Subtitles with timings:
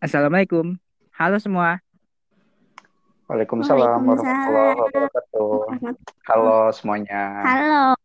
[0.00, 0.80] Assalamualaikum.
[1.12, 1.76] Halo semua.
[3.28, 5.76] Waalaikumsalam warahmatullahi wabarakatuh.
[6.24, 7.44] Halo semuanya.
[7.44, 8.00] Halo.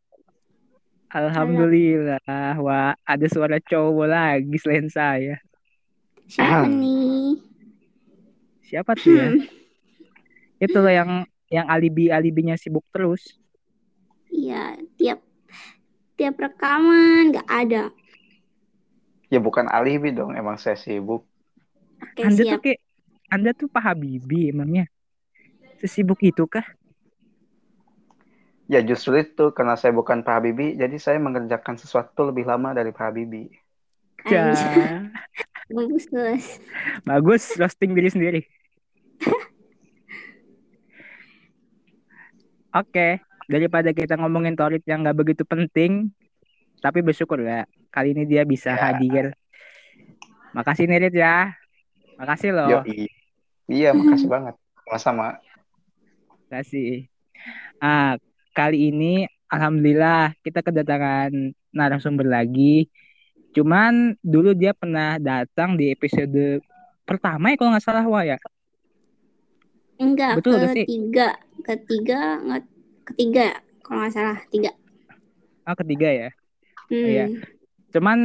[1.08, 2.60] Alhamdulillah.
[2.60, 5.40] Wah, ada suara cowok lagi selain saya.
[6.28, 7.40] Siapa nih?
[8.68, 9.28] Siapa tuh ya?
[10.60, 13.40] Itu loh yang yang alibi-alibinya sibuk terus.
[14.36, 15.24] Iya, tiap
[16.20, 17.88] tiap rekaman nggak ada.
[19.32, 21.24] Ya bukan alibi dong, emang saya sibuk.
[22.06, 22.52] Oke, Anda siap.
[22.54, 22.80] tuh kayak
[23.34, 24.86] Anda tuh Pak Habibie emangnya.
[25.82, 26.66] Sesibuk itu kah?
[28.66, 32.90] Ya justru itu, karena saya bukan Pak Habibie, jadi saya mengerjakan sesuatu lebih lama dari
[32.90, 33.54] Pak Habibie.
[34.26, 34.42] Ja.
[34.50, 35.14] Anjir.
[35.76, 36.46] Bagus, bagus.
[37.06, 38.42] Bagus roasting diri sendiri.
[42.76, 43.18] Oke,
[43.50, 46.14] daripada kita ngomongin Torit yang nggak begitu penting,
[46.84, 48.92] tapi bersyukur ya kali ini dia bisa Ya.
[48.94, 49.26] hadir.
[50.54, 51.54] Makasih nih Rit ya.
[52.16, 52.70] Makasih loh.
[52.72, 53.08] Yoi.
[53.68, 54.56] Iya, makasih banget.
[54.86, 55.28] Sama-sama.
[56.48, 57.10] Makasih.
[57.82, 58.16] Ah,
[58.56, 61.32] kali ini alhamdulillah kita kedatangan
[61.76, 62.88] narasumber lagi.
[63.56, 66.60] Cuman dulu dia pernah datang di episode
[67.08, 68.38] pertama ya kalau nggak salah Wah ya.
[69.96, 71.40] Enggak, Betul ketiga.
[71.64, 72.64] Ketiga, nggak
[73.14, 73.46] ketiga
[73.80, 74.72] kalau nggak salah tiga.
[75.64, 76.30] Ah, ketiga ya.
[76.92, 77.08] Hmm.
[77.08, 77.26] Iya.
[77.96, 78.18] Cuman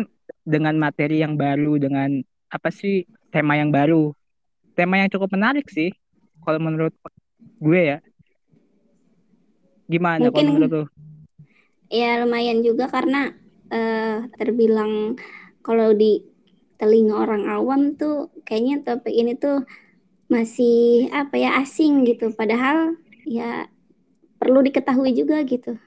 [0.43, 4.13] dengan materi yang baru dengan apa sih tema yang baru.
[4.75, 5.91] Tema yang cukup menarik sih
[6.43, 6.95] kalau menurut
[7.59, 7.99] gue ya.
[9.91, 10.85] Gimana kalau Mungkin- menurut lu?
[11.91, 13.35] Ya lumayan juga karena
[13.71, 15.15] eh, terbilang
[15.63, 16.23] kalau di
[16.75, 19.63] telinga orang awam tuh kayaknya topik ini tuh
[20.31, 22.31] masih apa ya asing gitu.
[22.35, 22.95] Padahal
[23.27, 23.67] ya
[24.39, 25.79] perlu diketahui juga gitu.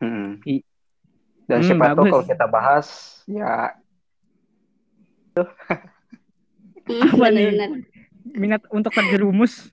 [0.00, 0.40] Hmm.
[1.50, 2.86] Dan Hmm, siapa tahu kalau kita bahas,
[3.26, 3.74] ya
[7.14, 7.50] Apa nih?
[7.50, 7.70] benar-benar.
[8.30, 9.72] Minat untuk terjerumus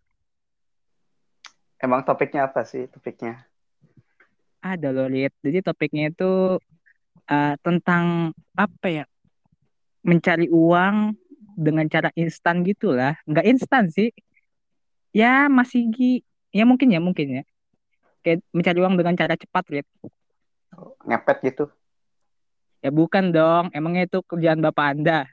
[1.77, 3.45] emang topiknya apa sih topiknya?
[4.61, 5.33] ada loh Rit.
[5.41, 6.59] Jadi topiknya itu
[7.29, 9.05] eh, tentang apa ya?
[10.03, 11.15] Mencari uang
[11.57, 13.15] dengan cara instan gitulah.
[13.27, 14.11] Nggak instan sih.
[15.15, 16.13] Ya masih gi
[16.51, 17.43] ya mungkin ya mungkin ya.
[18.25, 19.87] Kayak mencari uang dengan cara cepat Rit.
[21.07, 21.65] Ngepet gitu?
[22.83, 23.71] Ya bukan dong.
[23.71, 25.25] Emangnya itu kerjaan bapak Anda?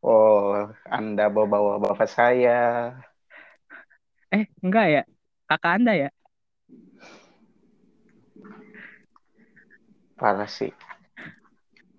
[0.00, 2.96] Oh, Anda bawa-bawa bapak saya.
[4.32, 5.02] Eh enggak ya.
[5.44, 6.08] Kakak Anda ya?
[10.16, 10.72] Parah sih.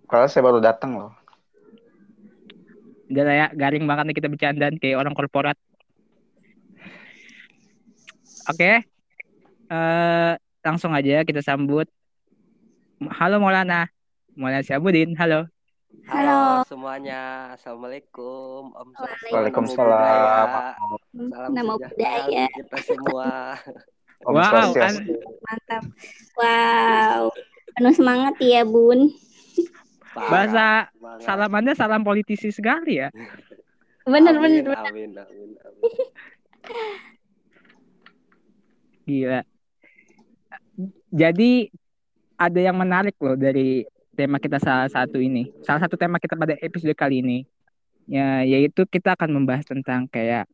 [0.09, 1.13] Kalau saya baru datang loh.
[3.11, 5.57] Lah ya, garing banget nih kita bercandaan kayak orang korporat.
[8.49, 8.81] Oke.
[9.69, 10.33] Eh
[10.65, 11.85] langsung aja kita sambut.
[13.13, 13.85] Halo Maulana.
[14.33, 15.45] Maulana Syabudin, halo.
[16.07, 16.63] Halo.
[16.65, 18.89] semuanya, assalamualaikum, Om
[19.27, 20.47] Waalaikumsalam.
[21.27, 22.45] Salam Nama sejahtera budaya.
[22.47, 23.29] kita semua.
[24.27, 25.13] Om Wow, Swastiastu.
[25.17, 25.83] Mantap.
[26.37, 27.23] Wow.
[27.73, 29.09] Penuh semangat ya, Bun.
[30.11, 31.75] Parah, Bahasa semangat.
[31.75, 33.07] salam politisi sekali ya.
[34.03, 34.77] Bener, amin, bener, bener.
[34.87, 35.91] Amin, amin, amin.
[39.03, 39.41] Gila.
[41.11, 41.51] Jadi
[42.37, 43.83] ada yang menarik loh dari
[44.15, 45.49] tema kita salah satu ini.
[45.63, 47.39] Salah satu tema kita pada episode kali ini.
[48.09, 50.49] Ya, yaitu kita akan membahas tentang kayak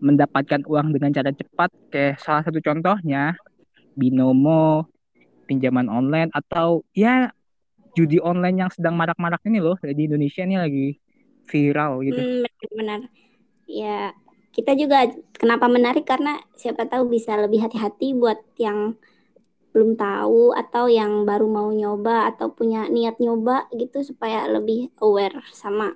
[0.00, 3.36] mendapatkan uang dengan cara cepat kayak salah satu contohnya
[3.96, 4.84] binomo,
[5.48, 7.32] pinjaman online atau ya
[7.96, 10.88] judi online yang sedang marak-marak ini loh di Indonesia ini lagi
[11.48, 12.20] viral gitu.
[12.20, 12.44] Hmm,
[12.76, 13.00] benar.
[13.64, 14.12] Ya,
[14.52, 19.00] kita juga kenapa menarik karena siapa tahu bisa lebih hati-hati buat yang
[19.76, 25.44] belum tahu atau yang baru mau nyoba atau punya niat nyoba gitu supaya lebih aware
[25.52, 25.92] sama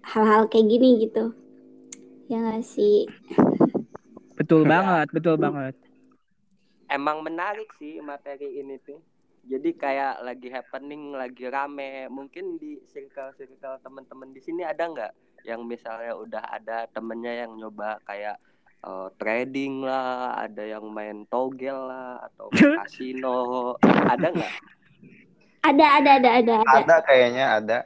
[0.00, 1.36] hal-hal kayak gini gitu.
[2.32, 3.04] Ya nggak sih?
[4.40, 4.72] Betul Ya.
[4.72, 5.76] banget, betul banget.
[6.88, 8.96] Emang menarik sih materi ini tuh.
[9.44, 12.08] Jadi kayak lagi happening, lagi rame.
[12.08, 15.12] Mungkin di circle-circle teman-teman di sini ada nggak
[15.44, 18.40] yang misalnya udah ada temennya yang nyoba kayak
[18.84, 22.48] eh, trading lah, ada yang main togel lah, atau
[22.82, 24.52] kasino, ada nggak?
[25.58, 27.78] Ada, ada, ada, ada, ada, Ada kayaknya ada.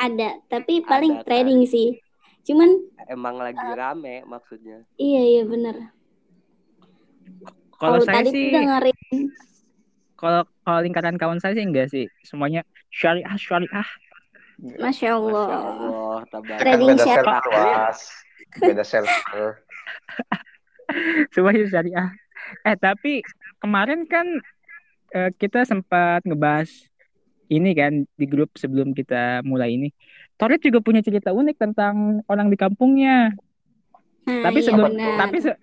[0.00, 0.28] ada.
[0.48, 1.26] Tapi paling Ada, kan?
[1.28, 2.00] trading sih.
[2.48, 2.70] Cuman
[3.08, 4.84] Emang lagi rame maksudnya.
[4.96, 5.92] iya iya bener.
[7.78, 9.30] Kalau saya tadi sih dengerin
[10.18, 13.88] kalau kalau lingkaran kawan saya sih enggak sih semuanya syariah syariah
[14.58, 15.46] Masya Allah.
[15.46, 16.58] Masya Allah, Kan.
[16.58, 16.98] Trading
[17.54, 18.10] Was.
[18.58, 19.62] Beda server.
[21.34, 22.08] semuanya syariah
[22.64, 23.20] eh tapi
[23.60, 24.26] kemarin kan
[25.12, 26.70] eh, kita sempat ngebahas
[27.48, 29.88] ini kan di grup sebelum kita mulai ini
[30.38, 33.34] Torit juga punya cerita unik tentang orang di kampungnya.
[34.22, 35.18] Nah, tapi iya sebelum benar.
[35.18, 35.60] tapi se-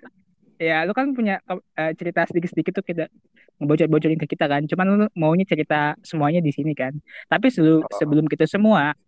[0.59, 1.39] ya lu kan punya
[1.79, 3.07] eh, cerita sedikit-sedikit tuh kita
[3.63, 4.67] ngebocor-bocorin ke kita kan.
[4.67, 6.91] Cuman lu maunya cerita semuanya di sini kan.
[7.31, 7.91] Tapi sebelum Oh.
[7.95, 8.99] sebelum kita semua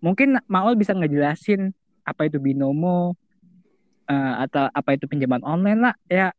[0.00, 1.76] mungkin Maul bisa ngejelasin
[2.08, 3.12] apa itu binomo
[4.10, 6.34] eh, atau apa itu pinjaman online lah ya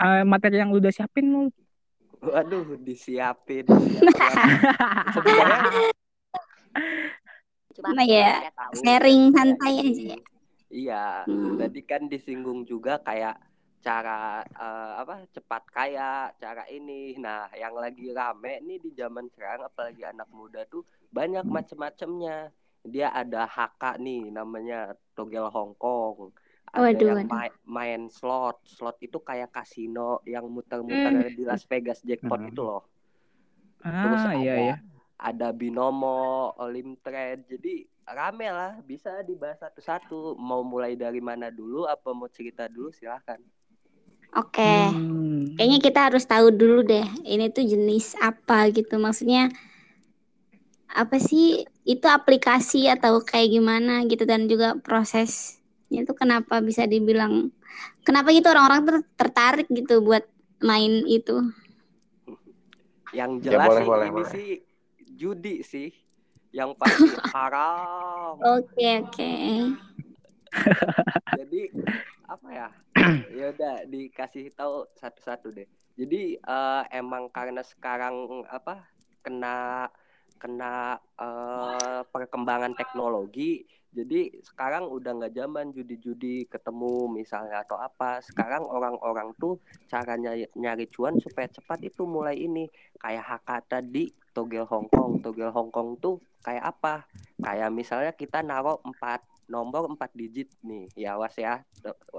[0.00, 1.42] eh, materi yang lu udah siapin lu.
[2.22, 3.64] Waduh, disiapin.
[5.14, 5.84] Sebenarnya
[7.76, 10.18] Cuma ya sharing santai aja ya.
[10.66, 11.54] Iya, Hmm.
[11.60, 13.38] tadi kan disinggung juga kayak
[13.86, 17.14] cara eh, apa cepat kaya, cara ini.
[17.20, 20.82] Nah, yang lagi rame nih di zaman sekarang apalagi anak muda tuh
[21.14, 22.50] banyak macam-macamnya.
[22.86, 26.34] Dia ada HK nih namanya Togel Hong Kong.
[26.72, 27.30] Ada Waduh, yang waduh.
[27.30, 28.56] mai- main slot.
[28.68, 32.50] Slot itu kayak kasino yang muter-muter di Las Vegas jackpot Hmm.
[32.52, 32.82] itu loh.
[33.80, 34.76] Terus Ah iya ada iya.
[35.16, 37.48] ada binomo, olim trade.
[37.48, 37.74] Jadi
[38.06, 40.36] rame lah, bisa dibahas satu-satu.
[40.36, 41.88] Mau mulai dari mana dulu?
[41.88, 42.92] Apa mau cerita dulu?
[42.92, 43.40] Silahkan.
[44.36, 44.60] Oke.
[44.60, 45.56] Hmm.
[45.56, 49.00] Kayaknya kita harus tahu dulu deh, ini tuh jenis apa gitu.
[49.00, 49.48] Maksudnya
[50.92, 51.64] apa sih?
[51.86, 57.50] Itu aplikasi atau kayak gimana gitu dan juga prosesnya itu kenapa bisa dibilang
[58.06, 60.24] kenapa gitu orang-orang tuh tertarik gitu buat
[60.62, 61.42] main itu.
[63.14, 64.34] Yang Ya, jelas boleh, sih boleh, ini boleh.
[64.34, 64.46] sih
[65.20, 65.88] judi sih.
[66.54, 68.36] Yang pasti haram.
[68.42, 69.30] Oke, oke.
[71.38, 71.70] Jadi
[72.26, 72.68] apa ya?
[73.38, 75.68] Ya udah dikasih tahu satu-satu deh.
[75.96, 78.84] Jadi eh, emang karena sekarang apa
[79.24, 79.88] kena
[80.42, 83.64] kena eh, perkembangan teknologi,
[83.96, 88.20] jadi sekarang udah nggak zaman judi-judi ketemu misalnya atau apa.
[88.20, 89.56] Sekarang orang-orang tuh
[89.88, 92.68] cara nyari, cuan supaya cepat itu mulai ini
[93.00, 95.24] kayak HK tadi togel Hong Kong.
[95.24, 97.08] Togel Hong Kong tuh kayak apa?
[97.40, 101.64] Kayak misalnya kita naruh empat nomor empat digit nih, ya was ya,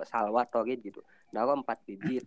[0.10, 1.06] salwa torit gitu.
[1.30, 2.26] Naruh empat digit.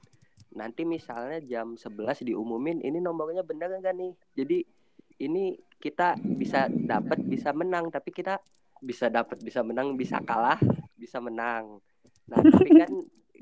[0.54, 4.14] Nanti misalnya jam 11 diumumin ini nomornya bener enggak nih?
[4.38, 4.58] Jadi
[5.26, 8.38] ini kita bisa dapat bisa menang tapi kita
[8.80, 10.56] bisa dapat bisa menang bisa kalah
[10.94, 11.78] bisa menang
[12.24, 12.90] nah tapi kan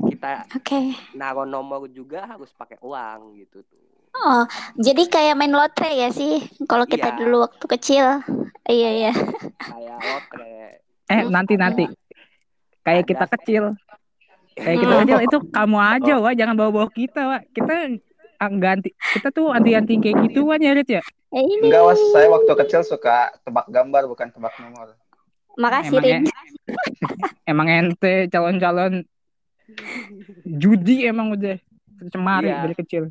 [0.00, 0.80] kita Oke.
[1.12, 4.42] naruh nomor juga harus pakai uang gitu tuh Oh,
[4.74, 6.42] jadi kayak main lotre ya sih?
[6.64, 7.18] Kalau kita Iya.
[7.20, 8.06] dulu waktu kecil.
[8.64, 9.12] Iya, iya.
[9.54, 11.84] kayak lotre Eh nanti ada- nanti
[12.80, 13.64] kayak ada kita sih- kecil
[14.58, 15.02] kayak kita Hmm.
[15.04, 18.00] kecil itu kamu aja wah jangan bawa bawa kita wah kita
[18.36, 21.68] ah, ganti kita tuh anti anti kayak gituan ya Rit ya ini.
[21.68, 22.00] Enggak, Was.
[22.10, 24.96] Saya waktu kecil suka tebak gambar, bukan tebak nomor.
[25.58, 26.22] Makasih, emang, Rin.
[26.22, 26.36] e-
[27.50, 28.94] emang ente calon calon
[30.46, 31.58] judi emang udah
[32.08, 32.62] cemari Iya.
[32.62, 33.04] dari kecil.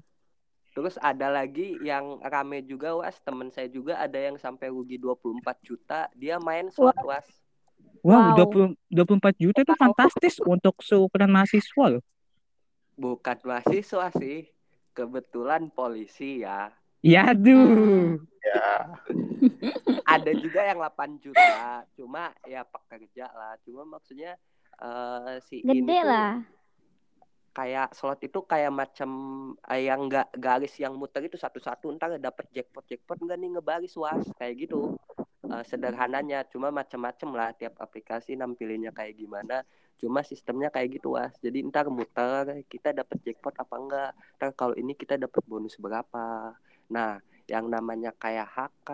[0.72, 3.18] Terus ada lagi yang rame juga was.
[3.20, 6.06] Temen saya juga ada yang sampai rugi 24 juta.
[6.14, 7.26] Dia main slot was.
[8.06, 8.72] Wow, Wow.
[8.88, 12.04] 20 24 juta itu fantastis untuk seukuran mahasiswa loh.
[12.94, 14.48] Bukan mahasiswa sih.
[14.94, 16.70] Kebetulan polisi ya
[17.08, 18.20] ya aduh.
[18.44, 18.68] Ya.
[20.16, 23.56] ada juga yang 8 juta cuma ya pekerja lah.
[23.64, 24.36] Cuma maksudnya
[24.78, 26.34] eh si ini Gede tuh lah.
[27.58, 29.10] kayak slot itu kayak macam
[29.68, 31.92] eh, yang nggak garis yang muter itu satu-satu.
[31.96, 34.24] Ntar dapet jackpot jackpot nggak nih ngebaris was.
[34.40, 34.96] Kayak gitu.
[35.48, 36.48] Eh, sederhananya.
[36.48, 39.64] Cuma macam-macam lah tiap aplikasi nampilinnya kayak gimana.
[39.98, 41.34] Cuma sistemnya kayak gitu was.
[41.42, 46.54] Jadi ntar muter kita dapet jackpot apa enggak ntar kalau ini kita dapet bonus berapa
[46.88, 48.90] nah yang namanya kayak HK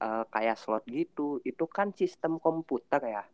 [0.00, 3.24] eh, kayak slot gitu itu kan sistem komputer ya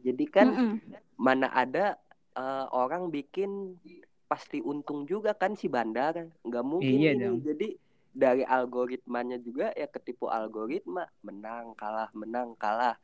[0.00, 0.72] jadi kan Mm-mm.
[1.16, 1.96] mana ada
[2.32, 3.76] eh, orang bikin
[4.24, 7.38] pasti untung juga kan si bandar nggak mungkin Iya ini dong.
[7.42, 7.68] jadi
[8.10, 12.94] dari algoritmanya juga ya ketipu algoritma menang kalah menang kalah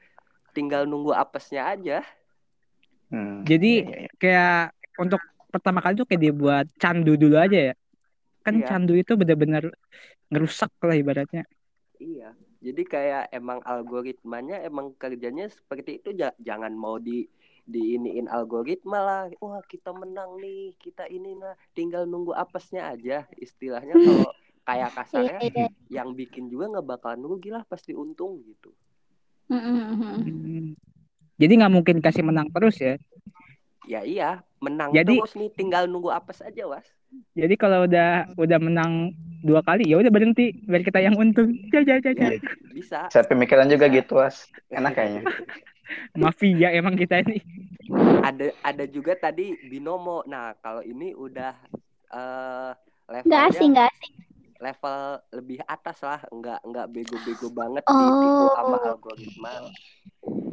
[0.51, 2.01] tinggal nunggu apesnya aja
[3.07, 3.47] Hmm.
[3.47, 4.11] Jadi- Iya, iya, iya.
[4.19, 4.59] kayak
[4.99, 7.75] untuk pertama kali tuh kayak dibuat candu dulu aja ya
[8.47, 8.67] kan Iya.
[8.69, 9.65] candu itu benar-benar
[10.31, 11.43] ngerusak lah ibaratnya
[12.11, 12.29] iya
[12.67, 17.17] jadi kayak emang algoritmanya emang kerjanya seperti itu ja- jangan mau di
[17.67, 23.97] diiniin algoritma lah wah kita menang nih kita ini nah tinggal nunggu apesnya aja istilahnya
[24.07, 24.29] kalau
[24.69, 25.67] kayak kasarnya Iya, iya.
[25.97, 28.71] yang bikin juga nggak bakalan rugi lah pasti untung gitu.
[29.49, 30.75] Hmm.
[31.41, 32.95] jadi nggak mungkin kasih menang terus ya
[33.87, 36.87] ya iya menang Jadi- terus nih tinggal nunggu apes aja was
[37.33, 41.81] jadi kalau udah udah menang dua kali ya udah berhenti biar kita yang untung ja,
[41.81, 42.29] ja, ja, ja.
[42.29, 44.51] ya, bisa Saya pemikiran juga gitu, Was.
[44.69, 45.23] Enak kayaknya.
[46.19, 47.39] mafia emang kita ini
[48.21, 51.55] ada ada juga tadi binomo nah kalau ini udah
[52.11, 52.73] eh
[53.23, 54.13] Nggak asing, levelnya nggak asing.
[54.59, 54.99] level
[55.33, 58.87] lebih atas lah nggak nggak bego-bego banget ditipu sama Oh.
[58.91, 59.53] algoritma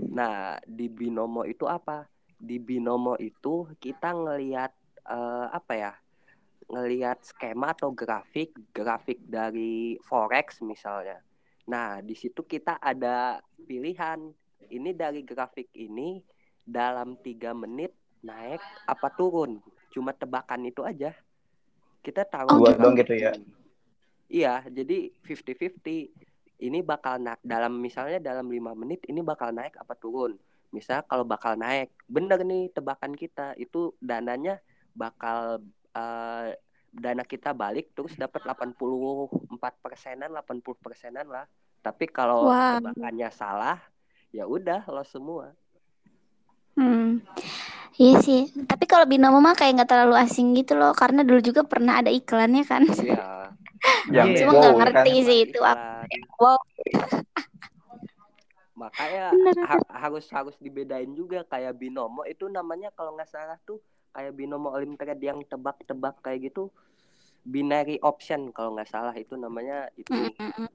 [0.08, 2.06] nah di binomo itu apa
[2.44, 4.72] di binomo itu kita ngelihat
[5.08, 5.94] eh, apa ya
[6.68, 11.24] ngelihat skema atau grafik grafik dari forex misalnya
[11.64, 14.20] nah di situ kita ada pilihan
[14.68, 16.20] ini dari grafik ini
[16.64, 21.16] dalam tiga menit naik apa turun cuma tebakan itu aja
[22.04, 22.88] kita tahu Oh, Dua gitu.
[23.00, 23.32] gitu ya.
[24.28, 26.12] Iya, jadi 50-50.
[26.60, 30.36] Ini bakal na- dalam misalnya dalam lima menit ini bakal naik apa turun.
[30.74, 34.58] Misal kalau bakal naik, bener nih tebakan kita itu dananya
[34.98, 35.62] bakal
[35.94, 36.58] eh,
[36.94, 39.30] dana kita balik terus dapat 84
[39.82, 41.46] persenan, 80 persenan lah.
[41.86, 42.82] Tapi kalau Wah.
[42.82, 43.78] tebakannya salah,
[44.34, 45.54] ya udah lo semua.
[46.74, 47.22] Hmm.
[47.94, 48.50] Iya sih.
[48.66, 52.10] Tapi kalau binomo mah kayak nggak terlalu asing gitu loh, karena dulu juga pernah ada
[52.10, 52.82] iklannya kan.
[52.90, 53.54] Iya.
[54.10, 54.30] Yang.
[54.42, 54.82] Cuma wow, nggak kan?
[54.82, 56.10] ngerti sih itu apa.
[56.42, 56.58] Wow.
[58.74, 59.30] makanya
[59.70, 62.26] ha- harus harus dibedain juga kayak binomo.
[62.26, 63.80] Itu namanya kalau nggak salah tuh
[64.14, 66.70] kayak binomo olimpiade yang tebak-tebak kayak gitu.
[67.44, 70.14] Binary option kalau nggak salah itu namanya itu.
[70.14, 70.70] Mm-mm.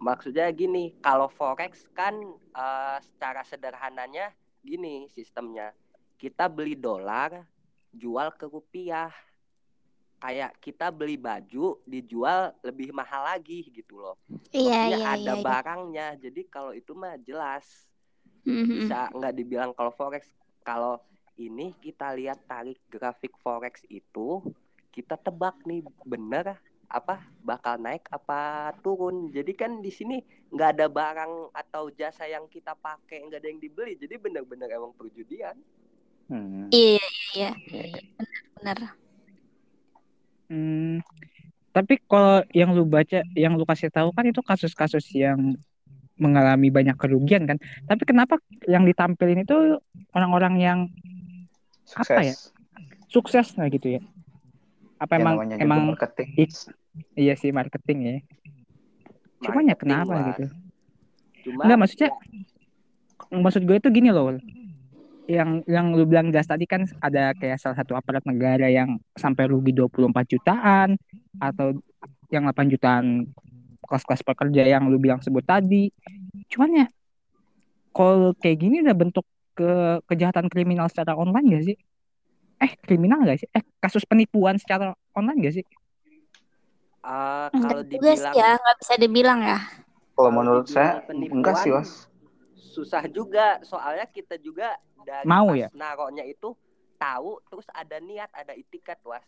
[0.00, 2.16] maksudnya gini kalau forex kan
[2.56, 4.32] eh, secara sederhananya
[4.64, 5.72] gini sistemnya.
[6.20, 7.44] Kita beli dolar
[7.90, 9.10] jual ke rupiah
[10.20, 14.16] kayak kita beli baju dijual lebih mahal lagi gitu loh
[14.52, 15.34] Iya iya ada iya.
[15.34, 15.42] iya.
[15.42, 17.64] barangnya jadi kalau itu mah jelas
[18.40, 18.84] Mhm.
[18.84, 20.24] bisa nggak dibilang kalau forex
[20.60, 20.96] kalau
[21.36, 24.40] ini kita lihat tarik grafik forex itu
[24.90, 30.18] kita tebak nih bener apa bakal naik apa turun jadi kan di sini
[30.50, 34.92] nggak ada barang atau jasa yang kita pakai nggak ada yang dibeli jadi bener-bener emang
[34.92, 35.56] perjudian
[36.30, 36.70] Hmm.
[36.70, 37.02] Iya
[37.34, 38.02] iya Iya, iya.
[38.54, 38.78] benar.
[40.50, 40.98] Hmm,
[41.70, 45.54] tapi kalau yang lu baca, yang lu kasih tahu kan itu kasus-kasus yang
[46.18, 47.56] mengalami banyak kerugian kan.
[47.86, 49.78] Tapi kenapa yang ditampilin itu
[50.12, 50.78] orang-orang yang
[51.86, 52.10] Sukses.
[52.10, 52.34] Apa ya?
[53.10, 54.00] sukses nah gitu ya?
[55.02, 56.28] Apa Ya, emang emang marketing.
[56.38, 56.70] ik-
[57.18, 58.14] iya sih marketing ya?
[59.42, 60.26] Cuman ya kenapa lah.
[60.30, 60.44] gitu?
[61.46, 64.36] cuma Enggak maksudnya ya, maksud gue itu gini loh.
[65.30, 69.46] Yang yang lu bilang jas tadi kan ada kayak salah satu aparat negara yang sampai
[69.46, 70.98] rugi 24 jutaan
[71.38, 71.78] atau
[72.34, 73.06] yang 8 jutaan
[73.86, 75.94] kelas-kelas pekerja yang lu bilang sebut tadi.
[76.50, 76.86] Cuman ya
[77.94, 81.76] kalau kayak gini udah bentuk ke kejahatan kriminal secara online gak sih?
[82.60, 83.48] Eh, kriminal gak sih?
[83.54, 85.64] Eh, kasus penipuan secara online gak sih?
[87.06, 89.58] eh, Enggak kalau sih dibilang ya, nggak bisa dibilang ya.
[90.14, 92.09] Kalau menurut saya penipuan, enggak sih, Was.
[92.70, 95.66] Susah juga soalnya kita juga dari Mau ya?
[95.72, 96.54] naruhnya itu
[96.94, 99.26] tahu terus ada niat ada itikat was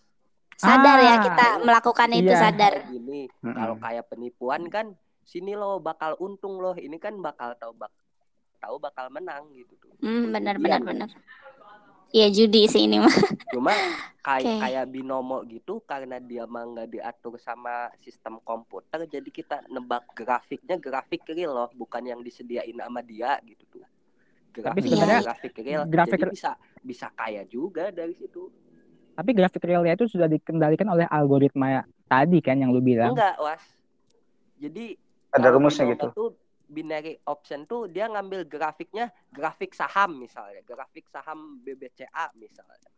[0.54, 2.38] Sadar ya Ah, kita melakukan itu iya.
[2.38, 2.72] sadar.
[2.78, 3.56] Kayak gini Mm-mm.
[3.56, 4.86] kalau kayak penipuan kan
[5.22, 7.90] sini lo bakal untung loh ini kan bakal tahu bak
[8.58, 11.08] tahu bakal menang gitu tuh Hmm, benar benar benar.
[12.12, 13.08] Iya judi sih ini mah.
[13.52, 13.72] cuma
[14.22, 14.60] kayak Oke.
[14.62, 20.78] kayak binomo gitu karena dia mah nggak diatur sama sistem komputer jadi kita nebak grafiknya
[20.78, 23.84] grafik real loh bukan yang disediain sama dia gitu tuh
[24.54, 26.50] grafik sebenarnya grafik real grafik jadi bisa
[26.86, 28.46] bisa kaya juga dari situ
[29.12, 33.12] Tapi grafik realnya itu sudah dikendalikan oleh algoritma tadi kan yang lu bilang.
[33.12, 33.60] enggak was
[34.56, 34.96] jadi
[35.34, 36.08] Ada rumusnya gitu.
[36.14, 36.28] tuh
[36.72, 42.88] binary option tuh dia ngambil grafiknya grafik saham misalnya grafik saham BBCA misalnya.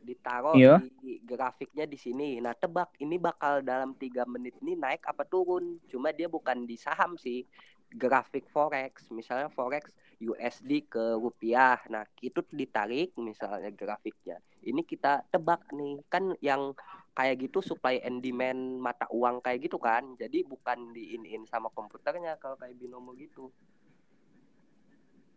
[0.00, 0.80] Ditaruh Iya.
[1.00, 2.40] di grafiknya di sini.
[2.40, 5.80] Nah tebak ini bakal dalam tiga menit ini naik apa turun?
[5.88, 7.44] Cuma dia bukan di saham sih
[7.90, 9.08] grafik forex.
[9.12, 11.80] Misalnya forex USD ke rupiah.
[11.92, 14.40] Nah itu ditarik misalnya grafiknya.
[14.64, 16.00] Ini kita tebak nih.
[16.08, 16.72] Kan yang
[17.10, 22.38] kayak gitu supply and demand mata uang kayak gitu kan jadi bukan diinin sama komputernya
[22.38, 23.50] kalau kayak binomo gitu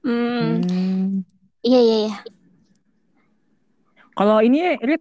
[0.04, 1.24] Hmm, Hmm.
[1.64, 2.16] iya iya iya.
[4.14, 5.00] Kalau ini Rit,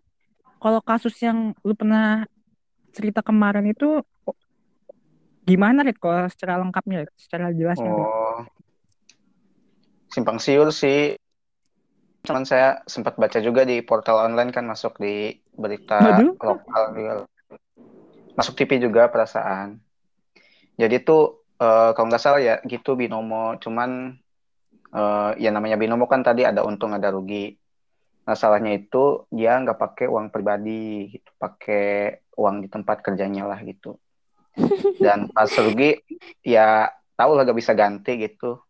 [0.62, 2.23] kalau kasus yang lu pernah
[2.95, 3.99] cerita kemarin itu
[5.43, 5.99] gimana Rit?
[5.99, 7.12] Kalau secara lengkapnya, Rit?
[7.19, 8.07] secara jelasnya Rit?
[8.07, 8.41] Oh,
[10.14, 11.19] simpang siur sih.
[12.23, 16.38] Cuman saya sempat baca juga di portal online kan masuk di berita Waduh.
[16.38, 17.12] lokal juga.
[18.38, 19.83] Masuk TV juga perasaan.
[20.79, 23.59] Jadi tuh eh, kalau nggak salah ya gitu binomo.
[23.59, 24.14] Cuman
[24.95, 27.59] eh, ya namanya binomo kan tadi ada untung ada rugi.
[28.23, 33.59] Nah salahnya itu dia nggak pakai uang pribadi gitu, pakai uang di tempat kerjanya lah
[33.67, 33.99] gitu.
[35.02, 35.99] Dan pas rugi
[36.47, 36.87] ya
[37.19, 38.62] tahu lah gak bisa ganti gitu.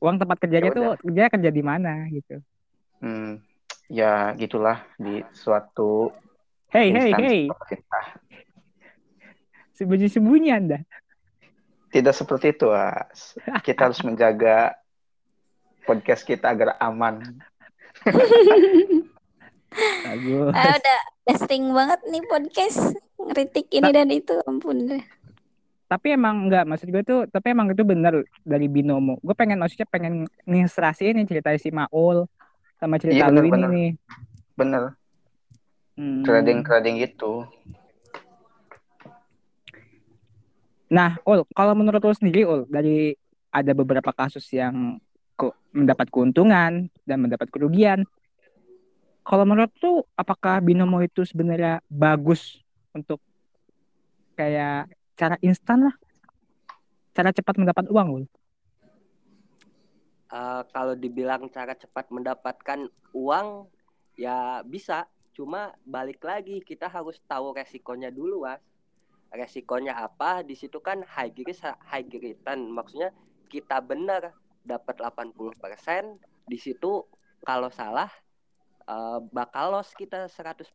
[0.00, 2.40] Uang tempat kerjanya Ya tuh dia kerja di mana gitu.
[3.04, 3.36] Hmm,
[3.92, 6.08] ya gitulah di suatu
[6.72, 7.42] Hey, hey, instansi hey.
[7.52, 8.06] pemerintah.
[9.76, 10.78] Sembunyi-sembunyi Anda.
[11.92, 13.38] Tidak seperti itu, As.
[13.62, 14.74] Kita harus menjaga
[15.86, 17.22] podcast kita agar aman.
[20.08, 20.50] Bagus.
[20.50, 25.04] Ah, udah udah sering banget nih podcast ngeritik ini dan itu ampun deh.
[25.86, 29.22] Tapi emang enggak maksud gue tuh, tapi emang itu bener dari binomo.
[29.22, 32.26] Gue pengen maksudnya pengen ngilustrasiin nih cerita si Maul
[32.84, 33.70] sama cerita Iya, lu bener, ini bener.
[33.72, 33.90] nih.
[34.60, 34.82] Bener,
[35.96, 36.20] Hmm.
[36.26, 37.48] trading-trading gitu.
[40.92, 43.16] Nah, Ul, kalau menurut lo sendiri, Ul, dari
[43.48, 45.00] ada beberapa kasus yang
[45.74, 48.04] mendapat keuntungan dan mendapat kerugian.
[49.24, 52.60] Kalau menurut lu, apakah binomo itu sebenarnya bagus
[52.92, 53.18] untuk
[54.36, 55.94] kayak cara instan lah,
[57.16, 58.24] cara cepat mendapat uang, Ul?
[60.34, 63.70] Eh, kalau dibilang cara cepat mendapatkan uang
[64.18, 65.06] ya bisa.
[65.30, 68.58] Cuma balik lagi kita harus tahu resikonya dulu was
[69.30, 70.42] resikonya apa?
[70.42, 72.66] Di situ kan high risk high return.
[72.66, 73.14] Maksudnya
[73.46, 74.34] kita benar
[74.66, 76.18] dapat 80%
[76.50, 77.06] di situ
[77.46, 78.10] kalau salah
[78.90, 80.66] eh, bakal loss kita 100%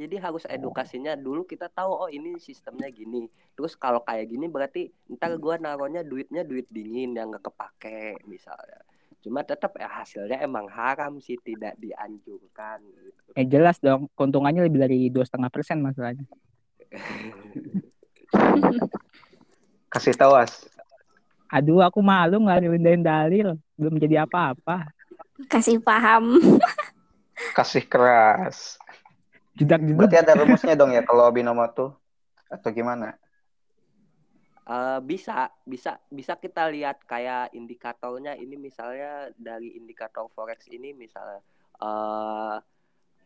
[0.00, 3.28] jadi harus edukasinya dulu kita tahu oh ini sistemnya gini.
[3.52, 8.80] Terus kalau kayak gini berarti ntar gua naruhnya duitnya duit dingin yang nggak kepake misalnya
[9.22, 13.30] cuma tetap ya hasilnya emang haram sih tidak dianjurkan gitu.
[13.38, 16.26] Eh jelas dong, keuntungannya lebih dari dua setengah persen masalahnya.
[19.92, 20.66] Kasih tahu, As.
[21.52, 24.88] Aduh, aku malu nggak mindahin dalil, belum jadi apa-apa.
[25.52, 26.40] Kasih paham.
[27.56, 28.80] Kasih keras.
[29.52, 30.08] Judak jeduk.
[30.08, 31.92] Berarti ada rumusnya dong ya kalau binomo tuh
[32.48, 33.20] atau gimana?
[34.62, 41.42] Eh, bisa bisa bisa kita lihat kayak indikatornya ini misalnya dari indikator forex ini misalnya
[41.82, 42.56] eh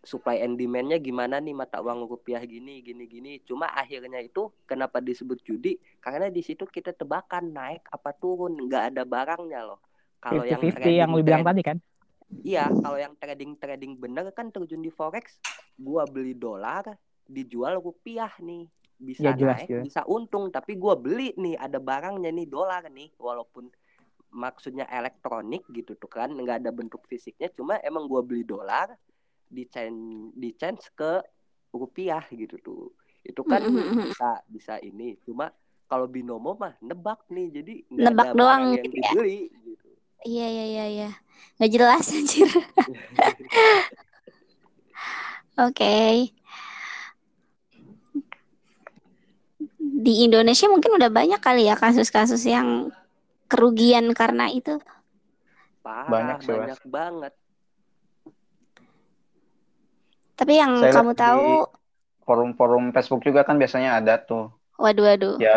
[0.01, 3.33] supply and demandnya gimana nih mata uang rupiah gini gini gini.
[3.45, 5.77] Cuma akhirnya itu kenapa disebut judi?
[6.01, 9.83] Karena di situ kita tebakan naik apa turun nggak ada barangnya loh.
[10.23, 11.77] Kalau yang 50-50 yang lu bilang tadi kan.
[12.43, 15.37] Iya, kalau yang trading trading bener kan terjun di forex,
[15.79, 16.97] gua beli dolar,
[17.27, 19.85] dijual rupiah nih, bisa Iya, jelas, naik, jelas.
[19.87, 23.69] bisa untung, tapi gua beli nih ada barangnya nih dolar nih, walaupun
[24.33, 28.97] maksudnya elektronik gitu tuh kan, nggak ada bentuk fisiknya, cuma emang gua beli dolar,
[29.47, 31.23] di change di change ke
[31.73, 32.83] rupiah gitu tuh,
[33.23, 33.63] itu kan
[34.09, 35.53] bisa bisa ini, cuma
[35.87, 39.11] kalau binomo mah nebak nih, jadi Nebak ada doang yang gitu ya.
[39.15, 39.89] dibeli gitu.
[40.27, 41.11] Iya iya iya iya.
[41.61, 42.49] Nggak jelas anjir.
[45.57, 46.29] Oke.
[49.97, 52.93] Di Indonesia mungkin udah banyak kali ya kasus-kasus yang
[53.49, 54.77] kerugian karena itu.
[55.81, 56.61] Parah, Banyak sih, Was.
[56.61, 57.33] banyak banget.
[60.37, 61.65] Tapi yang Saya kamu tahu,
[62.29, 64.53] Forum-forum Facebook juga kan biasanya ada tuh.
[64.77, 65.35] waduh waduh.
[65.41, 65.57] Ya,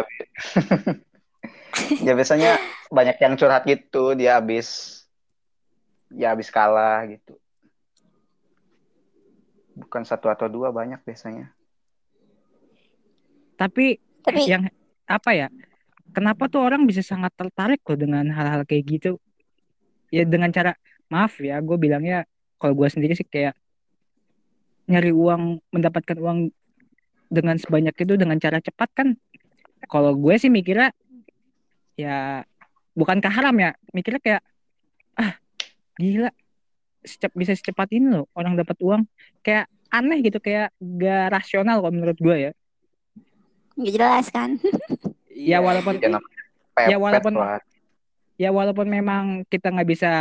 [2.07, 2.55] ya biasanya
[2.87, 5.01] banyak yang curhat gitu, dia habis
[6.13, 7.35] ya habis kalah gitu.
[9.75, 11.51] Bukan satu atau dua banyak biasanya.
[13.59, 13.99] Tapi
[14.29, 14.63] Tapi yang
[15.09, 15.47] apa ya?
[16.09, 19.11] Kenapa tuh orang bisa sangat tertarik loh dengan hal-hal kayak gitu?
[20.09, 20.73] Ya dengan cara
[21.09, 22.25] maaf ya, gue bilangnya
[22.57, 23.53] kalau gue sendiri sih kayak
[24.89, 26.49] nyari uang, mendapatkan uang
[27.29, 29.07] dengan sebanyak itu dengan cara cepat kan?
[29.85, 30.89] Kalau gue sih mikirnya
[31.93, 32.41] ya
[32.97, 33.77] bukankah haram ya?
[33.93, 34.41] Mikirnya kayak
[35.13, 35.37] ah
[36.01, 36.33] gila
[37.05, 39.05] secep, bisa secepat ini loh orang dapat uang
[39.45, 42.51] kayak aneh gitu kayak gak rasional kalau menurut gue ya.
[43.79, 44.49] Nggak jelas kan?
[45.39, 47.63] Ya, walaupun- Ya, pepet Ya, walaupun- lah.
[48.35, 50.11] ya walaupun memang kita nggak bisa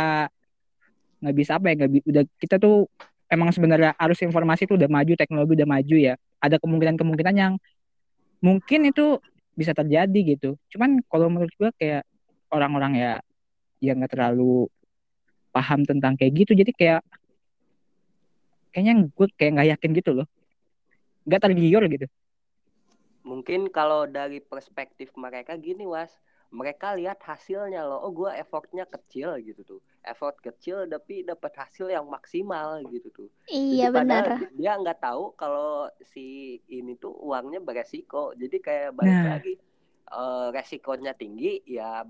[1.19, 2.87] nggak bisa apa ya nggak bi- udah kita tuh
[3.27, 7.53] emang sebenarnya arus informasi tuh udah maju teknologi udah maju ya ada kemungkinan-kemungkinan yang
[8.39, 9.19] mungkin itu
[9.53, 12.07] bisa terjadi gitu cuman kalau menurut gua kayak
[12.47, 13.13] orang-orang ya
[13.83, 14.71] yang nggak terlalu
[15.51, 17.01] paham tentang kayak gitu jadi kayak
[18.71, 20.27] kayaknya gue kayak nggak yakin gitu loh
[21.27, 22.07] nggak tergiur gitu
[23.29, 26.11] Mungkin kalau dari perspektif mereka gini was,
[26.59, 29.79] mereka lihat hasilnya loh, oh gue effortnya kecil gitu tuh,
[30.11, 33.29] effort kecil tapi dapat hasil yang maksimal gitu tuh.
[33.53, 34.25] Iya Jadi benar.
[34.57, 39.29] Dia nggak tahu kalau si ini tuh uangnya beresiko, jadi kayak balik Nah.
[39.29, 39.53] lagi
[40.09, 42.01] eh, resikonya tinggi ya.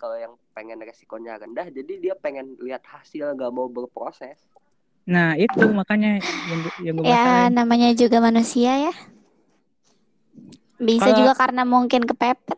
[0.00, 4.38] Kalau yang pengen resikonya rendah, jadi dia pengen lihat hasil, nggak mau berproses.
[5.12, 6.08] nah itu makanya
[6.48, 8.92] yang yang gue Ya namanya juga manusia ya.
[10.80, 12.56] Bisa Kalau- juga karena mungkin kepepet.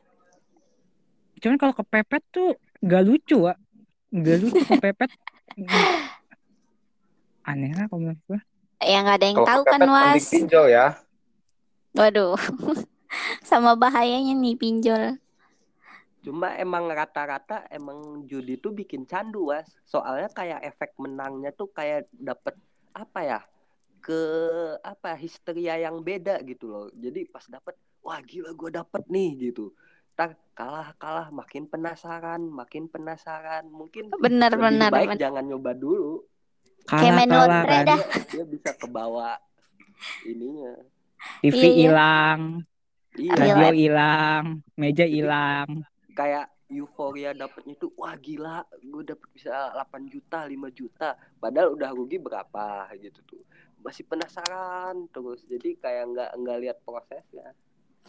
[1.37, 3.59] cuman kalau kepepet tuh nggak lucu Wak.
[4.09, 5.11] nggak lucu kepepet
[7.43, 8.41] aneh lah kalau menurut gue
[8.81, 10.27] Ya nggak ada yang Kalau tahu kan was.
[10.27, 10.87] pinjol ya.
[11.93, 12.35] Waduh.
[13.47, 15.23] Sama bahayanya nih pinjol.
[16.19, 19.71] Cuma emang rata-rata emang judi tuh bikin candu was.
[19.83, 22.59] Soalnya kayak efek menangnya tuh kayak dapet
[22.91, 23.41] apa ya
[24.03, 24.21] ke
[24.83, 26.87] apa histeria yang beda gitu loh.
[26.93, 29.71] Jadi pas dapet wah gila gue dapet nih gitu.
[30.13, 35.21] Ntar kalah kalah makin penasaran makin penasaran mungkin Bener lebih bener baik bener.
[35.21, 36.27] jangan nyoba dulu.
[36.85, 37.87] Kayak main Kalah-kalah lotre kan.
[37.87, 37.99] dah.
[38.03, 39.31] Dia, dia bisa kebawa
[40.25, 40.73] ininya.
[41.41, 41.75] TV Iya, iya.
[41.79, 42.41] hilang,
[43.15, 43.33] Iya.
[43.37, 45.69] Radio hilang, meja hilang.
[46.13, 51.89] kayak euforia dapetnya tuh wah gila gue dapet bisa 8 juta 5 juta padahal udah
[51.89, 52.65] rugi berapa
[52.97, 53.43] gitu tuh
[53.83, 57.53] masih penasaran terus jadi kayak nggak nggak lihat prosesnya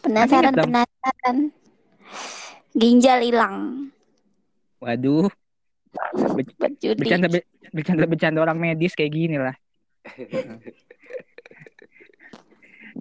[0.03, 1.37] Penasaran Ingat penasaran.
[2.73, 3.87] Ginjal hilang.
[4.81, 5.29] Waduh,
[6.97, 7.29] bercanda
[7.71, 9.55] bercanda bercanda orang medis kayak gini lah.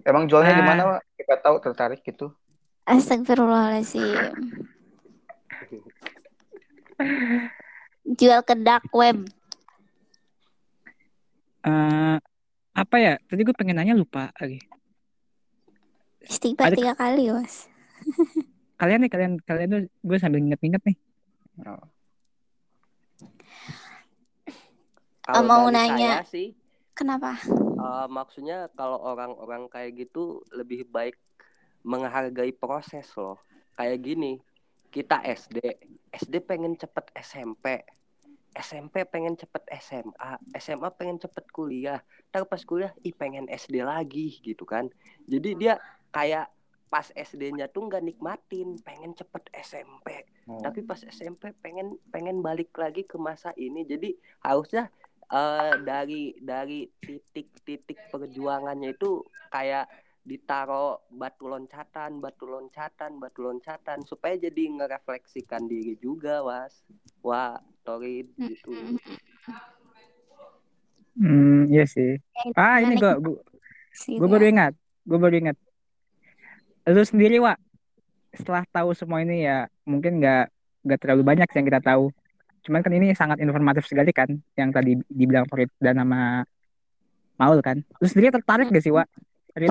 [0.09, 0.69] Emang jualnya di Ah.
[0.69, 1.01] mana, Wak?
[1.19, 2.31] Kita tahu tertarik gitu.
[2.87, 4.31] Astagfirullahaladzim.
[8.15, 9.27] Jual ke dark web.
[11.63, 12.17] Eh
[12.73, 13.15] apa ya?
[13.29, 14.61] Tadi gue pengen nanya lupa lagi.
[16.23, 17.69] Istighfar tiga kali, was.
[18.81, 20.97] Kalian nih, kalian kalian tuh gue sambil inget-inget nih.
[21.63, 21.87] Oh.
[25.23, 26.27] kalau mau nanya.
[26.27, 26.49] saya sih
[26.93, 27.39] Kenapa?
[27.47, 31.15] eh, maksudnya kalau orang-orang kayak gitu lebih baik
[31.87, 33.39] menghargai proses loh
[33.79, 34.39] kayak gini
[34.93, 35.59] kita SD
[36.13, 37.81] SD pengen cepet SMP
[38.53, 44.41] SMP pengen cepet SMA SMA pengen cepet kuliah ntar pas kuliah ih pengen SD lagi
[44.45, 44.93] gitu kan.
[45.29, 45.81] Jadi dia
[46.13, 46.53] kayak
[46.93, 50.59] pas SD-nya tuh nggak nikmatin pengen cepet SMP Oh.
[50.59, 53.87] tapi pas SMP pengen pengen balik lagi ke masa ini.
[53.87, 54.11] Jadi
[54.43, 54.91] harusnya
[55.31, 59.23] eh, dari dari titik-titik perjuangannya itu
[59.55, 59.87] kayak
[60.23, 66.79] ditaro batu loncatan batu loncatan batu loncatan supaya jadi ngerefleksikan diri juga was
[67.27, 68.71] wah Torin gitu
[71.13, 72.17] Hmm, iya sih.
[72.57, 73.13] Ah, ini gue
[74.17, 74.73] gue baru ingat.
[75.05, 75.57] Gue baru ingat.
[76.89, 77.61] Lu sendiri, Wak,
[78.33, 80.49] setelah tahu semua ini ya, mungkin nggak
[80.89, 82.09] nggak terlalu banyak sih yang kita tahu.
[82.65, 86.49] Cuman kan ini sangat informatif sekali kan, yang tadi dibilang Farid dan nama
[87.37, 87.85] Maul kan.
[88.01, 89.07] Lu sendiri tertarik gak sih, Wak?
[89.53, 89.69] Farid?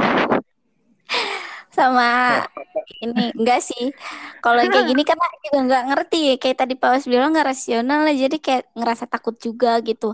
[1.72, 2.44] sama
[3.04, 3.84] ini enggak sih.
[4.44, 6.18] Kalau kayak gini kan aku juga nggak ngerti.
[6.42, 8.16] Kayak tadi Pak Was bilang nggak rasional lah.
[8.16, 10.14] Jadi kayak ngerasa takut juga gitu.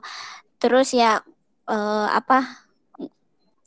[0.61, 1.21] Terus ya
[1.69, 2.35] eh, apa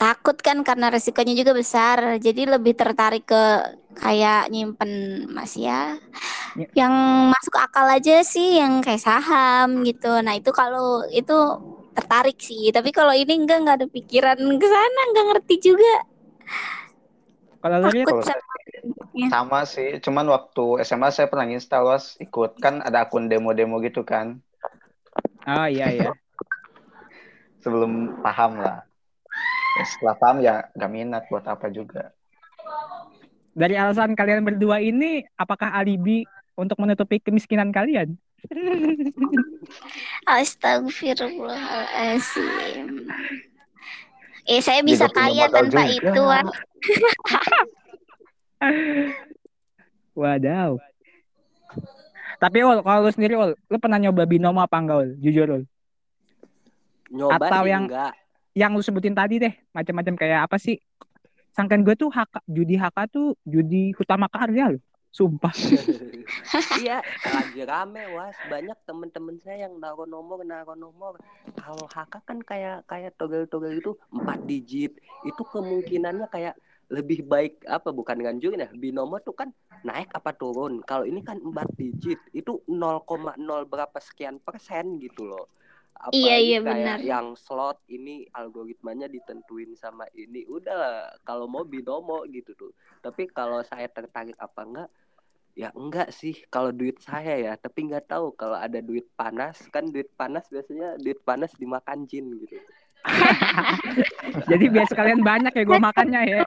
[0.00, 1.98] takut kan karena resikonya juga besar.
[2.26, 3.42] Jadi lebih tertarik ke
[4.00, 4.90] kayak nyimpen
[5.34, 5.98] mas ya
[6.58, 6.66] Ya.
[6.74, 6.94] yang
[7.34, 10.10] masuk akal aja sih yang kayak saham gitu.
[10.24, 11.34] Nah itu kalau itu
[11.96, 12.70] tertarik sih.
[12.76, 15.94] Tapi kalau ini enggak nggak ada pikiran ke sana nggak ngerti juga.
[17.62, 18.49] Kalau takut Kalau sama bentuknya.
[19.30, 24.02] Sama sih, cuman waktu SMA saya pernah install was ikut kan ada akun demo-demo gitu
[24.02, 24.42] kan
[25.48, 26.12] Oh iya iya.
[27.60, 28.82] sebelum paham lah.
[29.78, 32.12] Ya, setelah paham ya gak minat buat apa juga.
[33.56, 36.24] Dari alasan kalian berdua ini, apakah alibi
[36.56, 38.16] untuk menutupi kemiskinan kalian?
[40.40, 42.88] Astagfirullahaladzim.
[44.48, 46.08] Eh, saya bisa kaya tanpa itu.
[50.14, 50.76] Wadaw.
[52.40, 55.10] Tapi Ul, kalau lu sendiri Ul, lu pernah nyoba binomo apa enggak Ul?
[55.20, 55.64] Jujur Ul.
[57.10, 58.14] nyoba Atau yang- enggak
[58.50, 60.74] Yang lu sebutin tadi deh, macam-macam kayak apa sih?
[61.54, 62.10] Sangkan gue tuh
[62.50, 64.82] judi HK tuh judi utama karya loh.
[65.10, 65.50] Sumpah.
[66.82, 71.18] iya lagi rame was banyak temen-temen saya yang naruh nomor naruh nomor
[71.58, 74.94] kalau HK kan kayak kayak togel-togel itu empat digit
[75.26, 76.54] itu kemungkinannya kayak
[76.90, 77.94] lebih baik apa?
[77.94, 79.48] Bukan nganjurin ya binomo tuh kan
[79.86, 80.82] naik apa turun?
[80.82, 83.38] Kalau ini kan empat digit itu 0,0
[83.70, 85.46] berapa sekian persen gitu loh.
[86.00, 86.98] Apalagi Iya, iya, kayak benar.
[87.04, 90.42] yang slot ini algoritmanya ditentuin sama ini.
[90.48, 92.72] Udah kalau mau binomo gitu tuh.
[93.04, 94.90] Tapi kalau saya tertarik apa enggak?
[95.58, 97.52] Ya enggak sih kalau duit saya ya.
[97.54, 99.60] Tapi nggak tahu kalau ada duit panas.
[99.70, 102.58] Kan duit panas biasanya duit panas dimakan jin gitu
[104.50, 106.40] Jadi biar sekalian banyak ya gue makannya ya.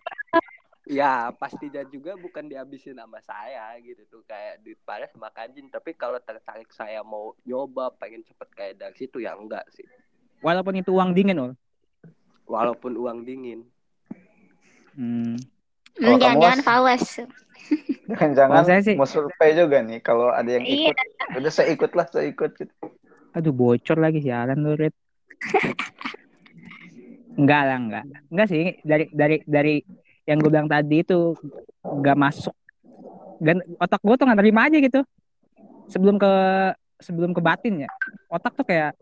[0.84, 5.94] ya pastinya juga bukan dihabisin sama saya gitu tuh kayak duit panas makan jin tapi
[5.94, 9.88] kalau tertarik saya mau nyoba pengen cepet kayak dari situ ya enggak sih
[10.39, 11.54] Walaupun itu uang dingin Ul.
[12.46, 13.63] walaupun uang dingin
[14.94, 15.39] Hmm.
[15.96, 17.04] Kalau Hmm, Jangan-jangan kamu, fawas.
[18.68, 20.92] Saya sih- mau survei juga nih kalau ada yang Iya.
[20.92, 20.96] ikut.
[21.34, 22.74] Udah saya ikut lah, saya ikut gitu.
[23.32, 24.94] Aduh bocor lagi sialan lu Rit.
[27.34, 28.06] Enggak lah enggak.
[28.30, 29.76] Enggak sih dari dari dari
[30.24, 31.36] yang gue bilang tadi itu
[31.84, 32.56] gak masuk.
[33.43, 35.02] Dan otak gue tuh nggak terima aja gitu.
[35.91, 36.34] Sebelum ke
[37.04, 37.89] sebelum ke batin ya
[38.32, 38.96] otak tuh kayak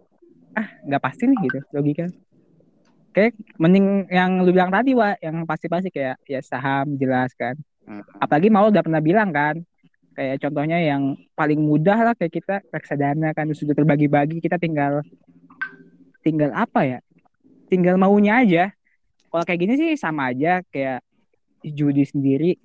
[0.57, 2.09] ah nggak pasti nih gitu logika.
[3.11, 7.59] Kayak mending yang lu bilang tadi wa yang pasti-pasti kayak ya saham jelas kan.
[7.81, 8.05] Hmm.
[8.21, 9.57] apalagi mau udah pernah bilang kan
[10.13, 15.01] kayak contohnya yang paling mudah lah kayak kita reksadana kan sudah terbagi-bagi kita tinggal
[16.21, 16.99] tinggal apa ya
[17.71, 18.63] tinggal maunya aja.
[19.31, 20.99] Kalau kayak gini sih sama aja kayak
[21.63, 22.59] judi sendiri.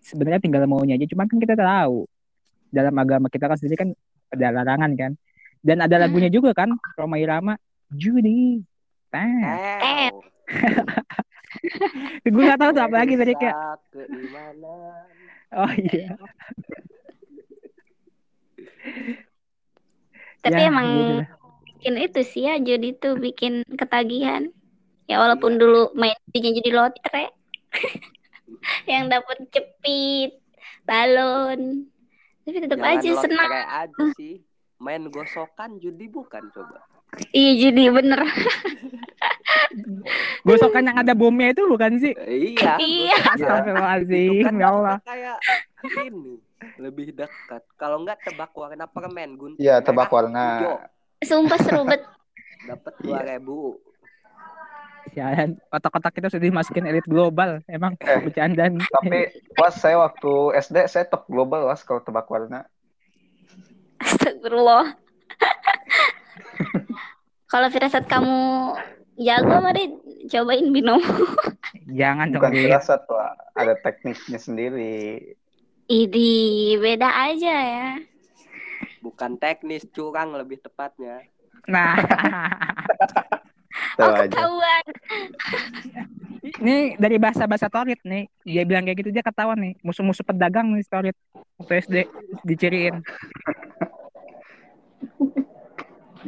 [0.00, 2.08] Sebenarnya tinggal maunya aja cuman kan kita tahu
[2.72, 3.92] dalam agama kita kan sendiri kan
[4.32, 5.12] ada larangan kan.
[5.60, 7.60] Dan ada lagunya juga kan Roma Irama
[7.92, 8.64] judi.
[9.12, 10.08] Eh.
[12.24, 13.56] gue nggak tahu tuh apa lagi tadi kayak.
[15.52, 16.16] Oh iya.
[20.38, 21.37] Tapi Ya, emang gitu.
[21.78, 24.50] Bikin itu sih ya judi tuh bikin ketagihan.
[25.06, 27.30] Ya walaupun dulu main jadi lotre.
[28.90, 30.42] yang dapat cepit,
[30.82, 31.86] balon.
[32.42, 33.50] Tapi tetap Jangan aja senang.
[33.54, 34.42] aja sih.
[34.82, 36.82] Main gosokan judi bukan coba.
[37.30, 38.26] Iya judi bener.
[40.46, 42.76] gosokan yang ada bomnya itu bukan sih Iya.
[42.78, 43.16] Iya.
[43.32, 45.38] Astagfirullahaladzim kan ya Allah kayak
[46.04, 46.34] ini
[46.78, 47.62] lebih dekat.
[47.78, 49.62] Kalau nggak tebak warna permen gunting.
[49.62, 50.58] Iya, tebak warna.
[50.58, 50.74] hijau.
[51.20, 52.02] Sumpah seru bet.
[52.64, 53.02] Dapat Iya.
[53.02, 53.56] dua ribu.
[55.08, 57.64] Sialan, otak-otak kita sudah dimasukin elit global.
[57.66, 58.76] Emang Eh, bercandaan.
[58.78, 59.18] Tapi
[59.52, 62.68] pas saya waktu SD saya top global was kalau tebak warna.
[63.98, 64.94] Astagfirullah.
[67.48, 68.36] Kalau firasat kamu
[69.16, 69.96] jago mari
[70.28, 71.08] cobain binomo.
[71.88, 73.32] Jangan dong, Bukan firasat Wak.
[73.56, 74.96] ada tekniknya sendiri.
[75.88, 76.36] Idi
[76.76, 77.88] beda aja ya.
[79.08, 81.24] Bukan teknis, curang lebih tepatnya.
[81.64, 81.96] Nah,
[83.96, 84.28] Tahu Oh aja.
[84.28, 84.84] ketahuan.
[86.60, 88.28] ini dari bahasa-bahasa Torit nih.
[88.44, 89.74] Dia bilang kayak gitu dia ketahuan nih.
[89.80, 91.16] Musuh-musuh pedagang nih Torit.
[91.56, 91.96] Waktu SD
[92.44, 93.00] diciriin.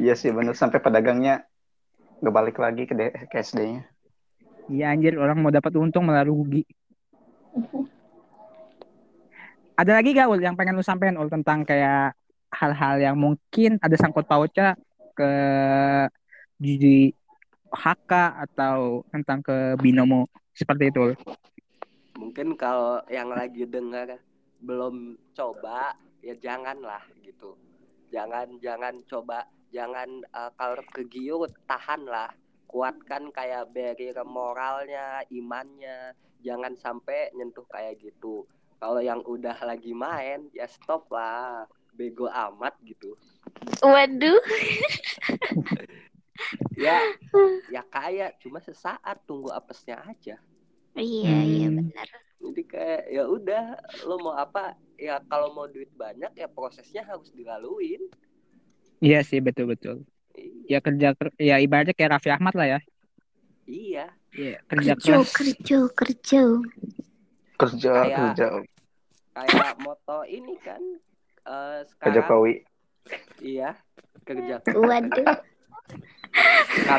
[0.01, 1.45] Iya sih bener sampai pedagangnya
[2.19, 3.85] nggak balik lagi ke, D- ke SD-nya.
[4.71, 6.65] Iya anjir, orang mau dapat untung malah rugi.
[9.75, 12.13] Ada lagi gak Ul yang pengen lu sampein Ul tentang kayak
[12.61, 14.77] hal-hal yang mungkin ada sangkut pautnya
[15.17, 15.31] ke
[16.61, 17.09] judi
[17.73, 18.11] HK
[18.45, 21.17] atau tentang ke binomo seperti itu.
[22.21, 24.21] Mungkin kalau yang lagi dengar
[24.61, 27.57] belum coba ya janganlah gitu.
[28.13, 32.29] Jangan jangan coba jangan eh, kalau kegiur tahanlah
[32.69, 38.47] kuatkan kayak barrier moralnya imannya jangan sampai nyentuh kayak gitu
[38.79, 41.67] kalau yang udah lagi main ya stop lah
[42.01, 43.13] bego amat gitu
[43.79, 44.41] Waduh.
[46.75, 46.97] ya
[47.69, 50.41] ya kayak cuma sesaat tunggu apesnya aja
[50.91, 51.77] Iya iya Hmm.
[51.79, 52.07] benar.
[52.41, 53.63] jadi kayak ya udah
[54.03, 54.63] lo mau apa
[54.97, 58.01] ya kalau mau duit banyak ya prosesnya harus dilaluin
[58.97, 60.05] Iya sih betul-betul.
[60.35, 62.79] iya Ya kerja ker- ya ibaratnya kayak Raffi Ahmad lah ya.
[63.63, 65.31] iya Iya, kerja Kerja keras.
[65.31, 66.41] kerja kerja.
[67.53, 68.47] Kerja Kayak- kerja
[69.31, 70.81] kayak moto ini kan
[71.43, 72.53] eh, ke sekarang Jokowi.
[73.41, 73.69] iya
[74.23, 75.27] kerja Waduh.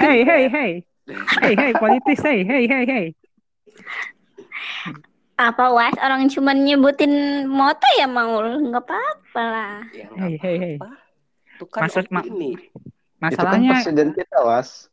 [0.03, 0.73] Hey hey hey.
[1.41, 3.07] Hey hey politis hey hey hey hey.
[5.39, 9.77] Apa was orang cuma nyebutin moto ya mau nggak apa-apa lah.
[9.91, 10.77] ya Hey hey hey.
[11.71, 14.91] kan Maksud- ma- opini Itu kan Masalahnya presiden kita was.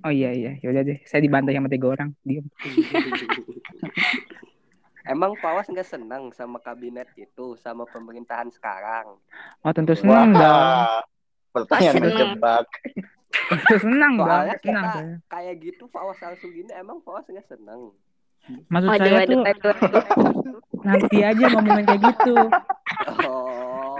[0.00, 0.96] Oh iya iya, yaudah deh.
[1.04, 2.16] Saya dibantai sama tiga orang.
[2.24, 2.48] Diem.
[5.06, 9.14] Emang Pawas nggak senang sama kabinet itu, sama pemerintahan sekarang?
[9.60, 11.06] Oh tentu senang dong.
[11.52, 12.10] Pertanyaan Seneng.
[12.10, 12.66] terjebak.
[13.48, 14.26] Tentu senang dong.
[14.26, 15.16] Soalnya Senang kita saya.
[15.28, 17.94] kayak gitu Pawas langsung gini, emang Pawas nggak senang?
[18.68, 20.60] Maksud Waduh, saya waduh, tuh waduh, waduh.
[20.82, 22.36] nanti aja ngomongin kayak gitu.
[23.24, 23.98] Oh,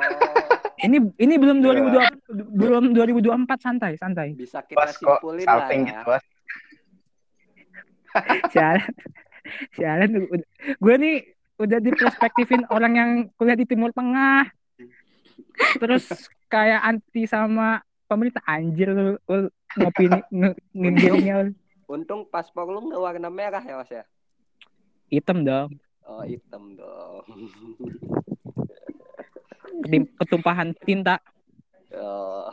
[0.78, 2.14] Ini ini belum Iya.
[2.30, 4.28] 2020 belum 2024 santai santai.
[4.34, 5.82] bisa kita kok simpulin lah ya.
[5.82, 6.12] gitu.
[8.48, 8.82] Sialan.
[9.72, 10.26] Sialan.
[10.76, 11.16] Gue nih
[11.56, 14.48] udah diperspektifin orang yang kuliah di Timur Tengah.
[15.76, 16.08] Terus
[16.46, 20.20] kayak anti sama pemerintah anjir lu, lu ngopini
[20.70, 21.50] ngindirnya.
[21.86, 24.04] Untung paspor lu nggak warna merah ya Mas ya?
[25.06, 25.70] hitam dong.
[26.02, 27.22] Oh hitam dong.
[29.82, 31.22] Ketim- Ketumpahan tinta.
[31.94, 32.50] Oh,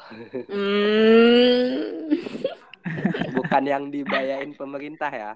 [0.48, 2.14] Hmm.
[3.34, 5.34] bukan yang dibayain pemerintah ya?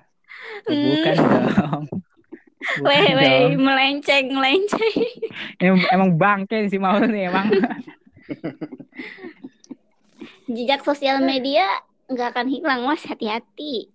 [0.68, 1.86] Bukan dong.
[2.78, 4.98] Bukan Weh weh melenceng melenceng.
[5.62, 7.48] Emang, emang bangke sih mau nih emang.
[10.56, 11.64] Jejak sosial media
[12.10, 13.94] nggak akan hilang mas hati-hati.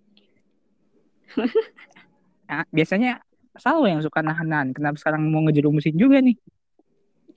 [2.47, 3.19] ah, biasanya
[3.59, 4.73] selalu yang suka nahan-nahan.
[4.73, 6.39] Kenapa sekarang mau ngejerumusin juga nih?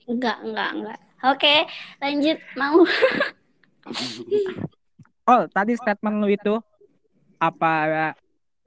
[0.07, 0.99] Enggak, enggak, enggak.
[1.27, 1.55] Oke,
[1.99, 2.81] lanjut mau.
[5.27, 6.55] Oh, tadi statement lu itu
[7.37, 7.73] apa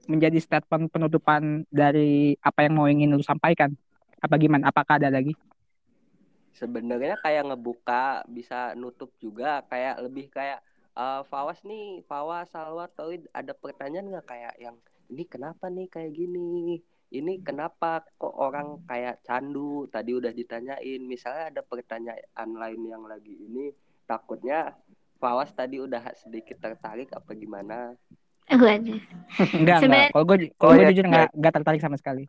[0.09, 3.73] menjadi statement penutupan dari apa yang mau ingin lu sampaikan?
[4.21, 4.69] Apa gimana?
[4.69, 5.33] Apakah ada lagi?
[6.55, 10.59] sebenarnya kayak ngebuka bisa nutup juga kayak lebih kayak
[10.95, 14.77] uh, Fawas nih Fawas Salwa Tauhid ada pertanyaan nggak kayak yang
[15.11, 16.79] ini kenapa nih kayak gini
[17.11, 23.35] ini kenapa kok orang kayak candu tadi udah ditanyain misalnya ada pertanyaan lain yang lagi
[23.35, 23.71] ini
[24.07, 24.75] takutnya
[25.21, 27.93] Fawas tadi udah sedikit tertarik apa gimana
[28.49, 28.99] Waduh.
[29.61, 30.07] Enggak, enggak.
[30.11, 31.09] Kalau gue kalau Oh, gue ya, jujur ya.
[31.09, 32.27] enggak enggak tertarik sama sekali.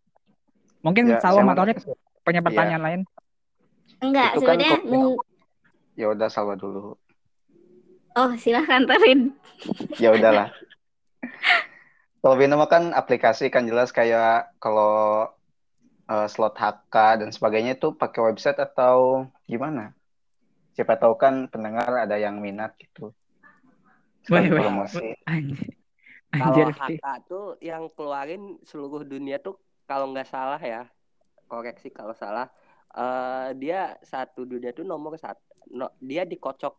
[0.83, 1.79] Mungkin Ya, Salwa Matorip
[2.22, 3.01] punya pertanyaan lain.
[4.03, 5.18] Enggak, Itu kan sebenarnya mung-
[5.94, 6.96] Ya udah salwa dulu.
[8.16, 9.33] Oh, silahkan Tarin.
[9.96, 10.48] Ya udahlah.
[12.22, 15.27] Kalau Binomo kan aplikasi kan jelas kayak kalau
[16.07, 19.90] eh, slot HK dan sebagainya itu pakai website atau gimana?
[20.72, 23.11] Siapa tahu kan pendengar ada yang minat gitu.
[24.31, 24.48] Weh.
[24.48, 25.18] promosi.
[26.38, 26.64] Kalau.
[26.79, 29.55] HK tuh yang keluarin seluruh dunia tuh
[29.88, 30.81] kalau nggak salah ya
[31.51, 32.47] koreksi kalau salah
[32.99, 33.77] eh dia
[34.12, 35.42] satu dunia tuh nomor satu
[35.79, 36.75] no- dia dikocok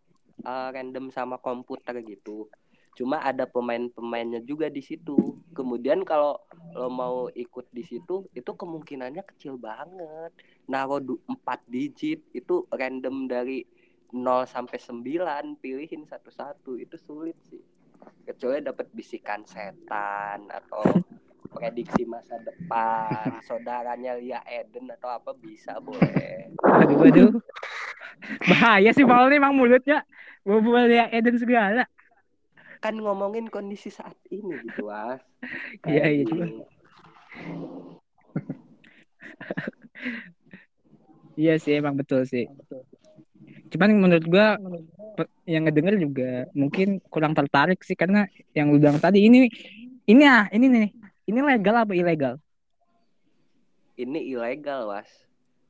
[0.50, 2.50] eh, random sama komputer gitu.
[2.98, 5.38] Cuma ada pemain-pemainnya juga di situ.
[5.58, 6.38] Kemudian kalau
[6.78, 10.32] lo mau ikut di situ itu kemungkinannya kecil banget.
[10.72, 13.66] Naruh du- empat digit itu random dari
[14.14, 17.62] 0 sampai 9 pilihin satu-satu itu sulit sih
[18.24, 20.84] kecuali dapat bisikan setan atau
[21.54, 27.32] prediksi masa depan saudaranya Lia Eden atau apa bisa boleh Aduh, aduh.
[28.48, 30.02] Bahaya sih Paul nih emang mulutnya.
[30.44, 31.86] Bawa ya Eden segala.
[32.84, 35.24] kan ngomongin kondisi saat ini gitu was
[35.88, 36.46] Iya, iya.
[41.34, 42.46] Iya sih emang betul sih.
[43.74, 44.56] Cuman menurut gua
[45.50, 49.50] yang ngedenger juga mungkin kurang tertarik sih karena yang lu bilang tadi ini
[50.06, 50.90] ini ah ini nih
[51.28, 52.38] ini legal apa ilegal?
[53.94, 55.10] ini ilegal was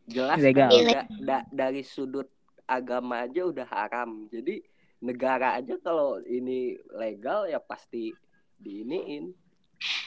[0.08, 0.70] jelas Ilegal.
[0.72, 2.28] kan da- da- dari sudut
[2.64, 4.64] agama aja udah haram jadi
[5.04, 8.16] negara aja kalau ini legal ya pasti
[8.60, 9.36] diiniin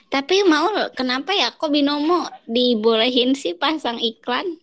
[0.08, 4.56] Tapi mau kenapa ya kok binomo dibolehin sih pasang iklan?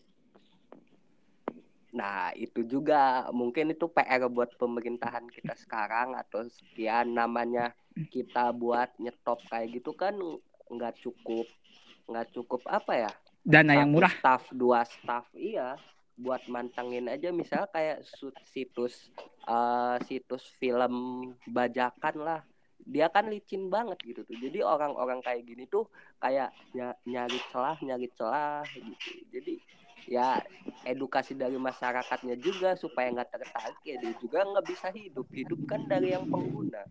[1.94, 7.14] Nah, itu juga mungkin itu PR buat pemerintahan kita sekarang atau sekian.
[7.14, 7.70] Namanya
[8.10, 10.18] kita buat nyetop kayak gitu kan
[10.74, 11.46] nggak cukup
[12.10, 13.12] nggak cukup apa ya?
[13.46, 14.14] Dana yang Satu murah.
[14.18, 15.78] Staff dua staff iya.
[16.18, 17.98] Buat mantengin aja misalnya kayak
[18.50, 19.14] situs
[19.46, 20.94] eh, situs film
[21.46, 22.42] bajakan lah.
[22.84, 24.36] Dia kan licin banget gitu tuh.
[24.36, 25.86] Jadi orang-orang kayak gini tuh
[26.18, 29.10] kayak ny- nyari celah nyari celah gitu.
[29.30, 29.54] Jadi
[30.04, 30.44] ya
[30.84, 35.80] edukasi dari masyarakatnya juga supaya nggak tertarik ya dia juga nggak bisa hidup hidup kan
[35.88, 36.84] dari yang pengguna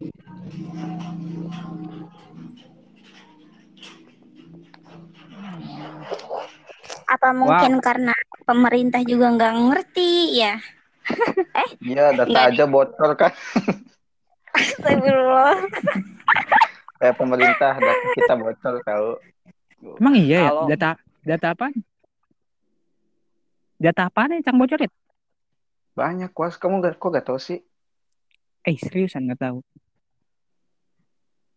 [7.07, 8.15] Apa mungkin karena
[8.49, 10.55] pemerintah juga nggak ngerti ya?
[11.83, 12.47] Iya, data Nggak.
[12.55, 13.33] aja bocor kan.
[14.55, 15.59] Astagfirullah.
[16.97, 19.09] Kayak pemerintah data kita bocor tahu.
[19.99, 20.91] Emang iya ya Kalau- data
[21.27, 21.67] data apa?
[23.83, 24.87] Data apa nih Cang bocorin?
[25.99, 27.59] Banyak was, kamu gak, kok gak tahu sih?
[28.63, 29.59] Eh seriusan nggak tahu.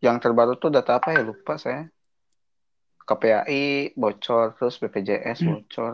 [0.01, 1.85] Yang terbaru tuh data apa ya lupa saya.
[3.05, 5.61] KPAI bocor, terus BPJS Hmm.
[5.61, 5.93] bocor,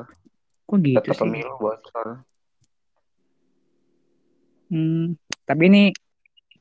[0.64, 1.20] Kok gitu data sih?
[1.20, 2.08] pemilu bocor.
[4.72, 5.84] Hmm, tapi ini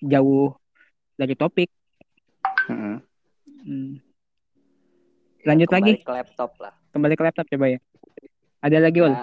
[0.03, 0.51] jauh
[1.15, 1.71] dari topik.
[2.67, 2.99] Hmm.
[5.39, 5.93] Ya, Lanjut kembali lagi.
[6.03, 7.79] ke laptop lah Kembali ke laptop coba ya.
[8.59, 9.15] Ada lagi Ol?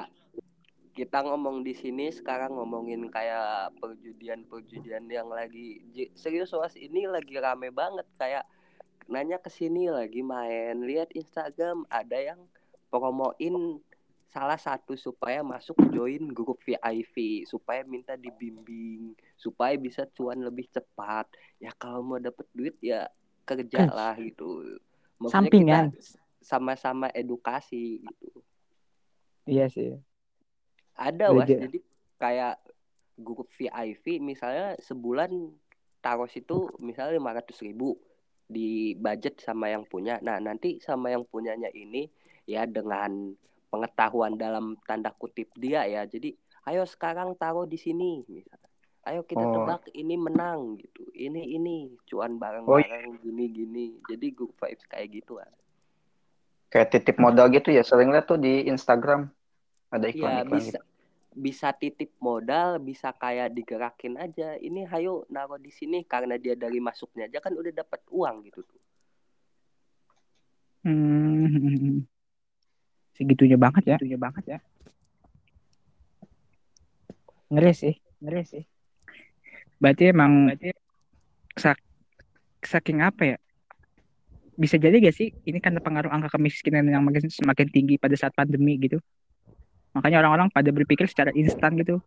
[0.97, 5.85] Kita ngomong di sini sekarang ngomongin kayak perjudian-perjudian yang lagi
[6.17, 8.49] serius was ini lagi rame banget kayak
[9.05, 12.41] nanya ke sini lagi main lihat Instagram ada yang
[12.89, 13.77] promoin
[14.33, 21.29] salah satu supaya masuk join grup VIP supaya minta dibimbing supaya bisa cuan lebih cepat
[21.61, 23.05] ya kalau mau dapet duit ya
[23.45, 23.93] kerja Kes.
[23.93, 24.81] lah gitu
[25.29, 25.93] Sampingan.
[25.93, 26.01] kita
[26.41, 28.41] sama-sama edukasi gitu
[29.47, 29.95] Iya sih.
[30.97, 31.79] Ada was jadi
[32.17, 32.55] kayak
[33.17, 35.29] grup VIP misalnya sebulan
[36.01, 37.97] taruh situ misalnya lima ratus ribu
[38.47, 40.17] di budget sama yang punya.
[40.23, 42.07] Nah nanti sama yang punyanya ini
[42.47, 43.35] ya dengan
[43.67, 46.07] pengetahuan dalam tanda kutip dia ya.
[46.07, 46.31] Jadi
[46.65, 48.71] ayo sekarang taruh di sini misalnya.
[49.07, 49.63] Ayo kita Oh.
[49.63, 51.07] tebak ini menang gitu.
[51.11, 55.51] Ini ini cuan Oh, bareng-bareng gini gini jadi grup vibes kayak gitu kan
[56.67, 59.31] Kayak titip modal gitu ya, sering lihat tuh di Instagram
[59.87, 60.81] ada Iya iklan-iklan bisa gitu.
[61.37, 64.57] bisa titip modal, bisa kayak digerakin aja.
[64.57, 68.65] Ini hayo naruh di sini karena dia dari masuknya aja kan udah dapat uang gitu
[68.65, 68.81] tuh.
[70.87, 72.05] Hmm.
[73.13, 73.97] Segitunya banget ya.
[73.97, 74.59] Segitunya banget ya.
[77.47, 78.63] Ngeri sih, ngeri sih.
[79.77, 80.51] Berarti emang
[81.53, 81.85] sak-
[82.65, 83.37] saking apa ya?
[84.57, 88.33] Bisa jadi gak sih ini karena pengaruh angka kemiskinan yang makin semakin tinggi pada saat
[88.33, 88.97] pandemi gitu.
[89.97, 91.97] Makanya orang-orang pada berpikir secara instan gitu.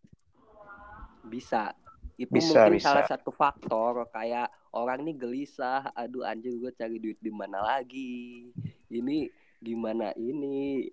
[1.27, 1.75] Bisa.
[2.15, 2.87] Itu Bisa, mungkin bisa.
[2.87, 8.53] salah satu faktor kayak orang nih gelisah, aduh anjir gue cari duit di mana lagi.
[8.87, 9.27] Ini
[9.59, 10.87] gimana ini?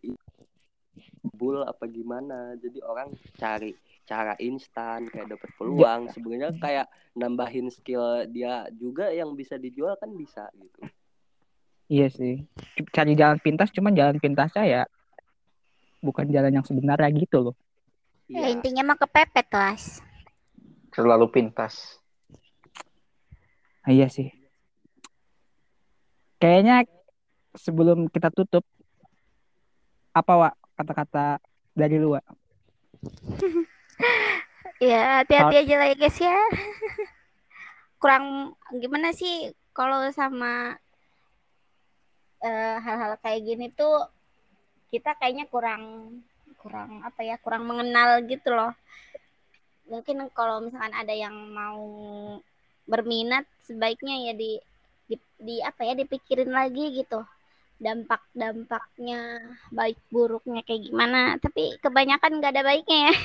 [1.38, 2.58] Bul apa gimana?
[2.58, 3.76] Jadi orang cari
[4.08, 6.10] cara instan kayak dapat peluang.
[6.16, 10.82] Sebenarnya kayak nambahin skill dia juga yang bisa dijual kan bisa gitu.
[11.91, 12.48] Iya sih.
[12.95, 14.84] Cari jalan pintas cuman jalan pintasnya ya
[16.00, 17.56] bukan jalan yang sebenarnya gitu loh.
[18.28, 18.60] Ya, Iya.
[18.60, 20.04] intinya mah kepepet las.
[20.91, 21.98] Terlalu pintas.
[23.82, 24.30] Ah, iya sih.
[26.38, 26.86] Kayaknya
[27.56, 28.62] sebelum kita tutup
[30.12, 31.39] apa Wak kata-kata
[31.74, 32.26] dari lu Wak?
[34.78, 36.38] Ya, hati-hati aja lah ya guys ya.
[38.02, 40.78] Kurang gimana sih kalau sama
[42.45, 44.06] eh, hal-hal kayak gini tuh
[44.88, 45.83] kita kayaknya kurang
[46.59, 48.73] kurang apa ya, kurang mengenal gitu loh.
[49.88, 51.79] Mungkin kalau misalkan ada yang mau
[52.88, 54.59] berminat sebaiknya ya di
[55.07, 57.23] di, di apa ya dipikirin lagi gitu.
[57.77, 59.39] Dampak-dampaknya
[59.71, 61.39] baik buruknya kayak gimana.
[61.39, 63.15] Tapi kebanyakan nggak ada baiknya ya.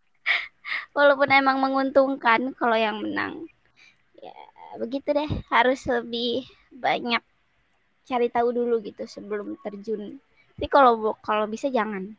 [0.96, 3.46] Walaupun emang menguntungkan kalau yang menang.
[4.18, 4.34] Ya
[4.80, 5.30] begitu deh.
[5.52, 7.22] Harus lebih banyak
[8.10, 10.18] cari tahu dulu gitu sebelum terjun
[10.60, 12.12] tapi kalau kalau bisa jangan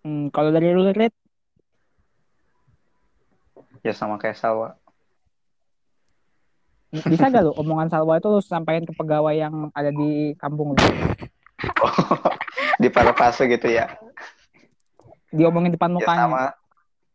[0.00, 1.12] Hmm, kalau dari lu Red,
[3.84, 4.80] Ya sama kayak Salwa.
[7.04, 10.80] bisa gak lu omongan Salwa itu lu sampaikan ke pegawai yang ada di kampung lu?
[12.80, 13.92] Di para fase gitu ya.
[15.28, 16.16] Diomongin depan Ya mukanya.
[16.24, 16.42] sama.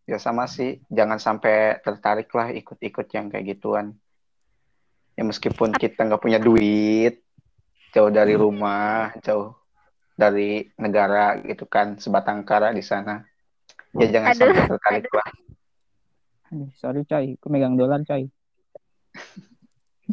[0.06, 0.78] Ya sama sih.
[0.94, 3.98] Jangan sampai tertarik lah ikut-ikut yang kayak gituan.
[5.18, 7.25] Ya meskipun kita nggak punya duit,
[7.96, 9.56] jauh dari rumah, jauh
[10.20, 13.24] dari negara gitu kan, sebatang kara di sana.
[13.96, 15.30] Ya jangan Aduh, sampai tertarik lah.
[16.52, 18.28] Aduh, sorry coy, aku megang dolar coy.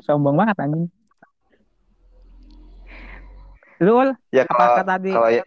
[0.06, 0.86] Sombong banget anjing.
[3.82, 5.10] Lu Ul, Ya kalau tadi?
[5.12, 5.42] kalau ya,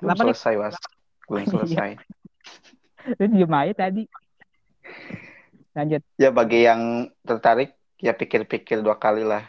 [0.00, 0.34] belum Kenapa nih?
[0.34, 0.76] selesai was,
[1.28, 1.54] belum Iya.
[1.54, 1.90] selesai.
[3.20, 4.02] Lu diem aja tadi.
[5.76, 6.02] Lanjut.
[6.18, 9.46] Ya bagi yang tertarik, ya pikir-pikir dua kali lah.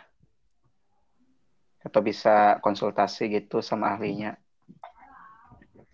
[1.83, 4.39] Atau bisa konsultasi gitu sama ahlinya.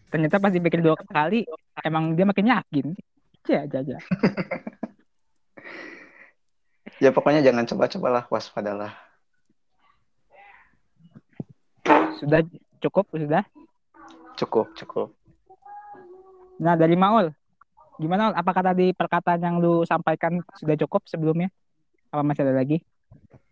[0.09, 1.45] Ternyata pas dipikir dua kali,
[1.85, 2.87] emang dia makin yakin.
[3.49, 3.97] Ya, aja aja.
[6.99, 8.91] Ya pokoknya jangan coba-cobalah, waspadalah.
[12.19, 12.43] Sudah
[12.83, 13.47] cukup, sudah.
[14.35, 15.07] Cukup, cukup.
[16.59, 17.31] Nah, dari Maul.
[17.95, 18.35] Gimana?
[18.35, 21.47] Apakah tadi perkataan yang lu sampaikan sudah cukup sebelumnya?
[22.11, 22.83] Apa masih ada lagi?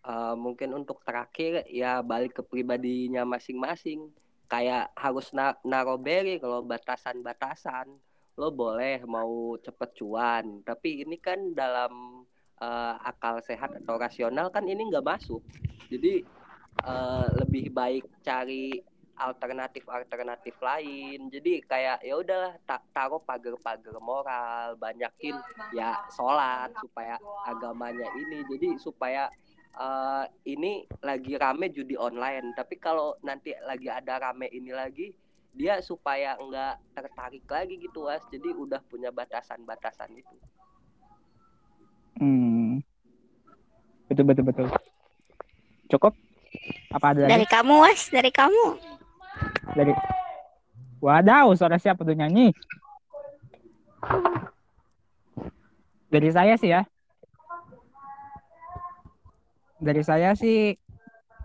[0.08, 4.08] Eh, mungkin untuk terakhir ya balik ke pribadinya masing-masing.
[4.48, 7.92] Kayak harus na naro beri kalau batasan-batasan.
[8.40, 12.24] Lo boleh mau cepet cuan tapi ini kan dalam
[12.56, 15.44] eh, akal sehat atau rasional kan ini nggak masuk.
[15.92, 16.24] Jadi
[16.88, 18.80] eh, lebih baik cari
[19.20, 21.28] alternatif-alternatif lain.
[21.28, 25.36] Jadi kayak ya udahlah ta- taruh pagar-pagar moral banyakin
[25.76, 28.48] ya sholat supaya agamanya ini.
[28.48, 29.28] Jadi supaya
[29.78, 35.14] eh, ini lagi rame judi online tapi kalau nanti lagi ada rame ini lagi
[35.58, 40.38] dia supaya nggak tertarik lagi gitu was jadi udah punya batasan-batasan itu
[42.18, 42.82] Hmm.
[44.10, 44.68] Betul, betul, betul.
[45.92, 46.14] Cukup?
[46.90, 47.54] Apa ada dari lagi?
[47.54, 48.66] kamu was dari kamu
[49.76, 49.94] Dari
[50.98, 52.50] Wadaw, suara siapa tuh nyanyi?
[56.10, 56.82] Dari saya sih ya.
[59.78, 60.74] Dari saya sih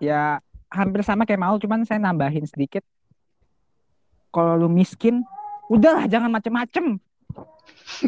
[0.01, 0.41] ya
[0.73, 2.81] hampir sama kayak mau, cuman saya nambahin sedikit.
[4.33, 5.21] Kalau lu miskin,
[5.69, 6.97] udahlah jangan macem-macem.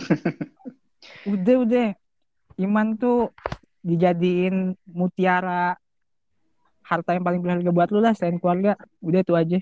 [1.33, 1.89] udah, udah.
[2.57, 3.29] Iman tuh
[3.85, 5.77] dijadiin mutiara
[6.81, 8.81] harta yang paling berharga buat lu lah selain keluarga.
[9.05, 9.59] Udah itu aja.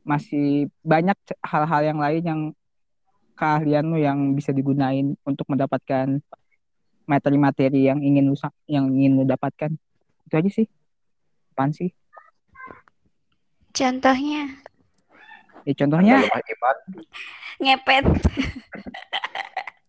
[0.00, 2.40] Masih banyak hal-hal yang lain yang
[3.36, 6.24] keahlian lu yang bisa digunain untuk mendapatkan
[7.06, 8.36] materi-materi yang ingin lu
[8.66, 9.72] yang ingin lu dapatkan.
[10.26, 10.66] Itu aja sih.
[11.54, 11.90] Apaan sih?
[13.72, 14.50] Contohnya
[15.66, 16.22] Ya contohnya,
[17.58, 18.06] ngepet.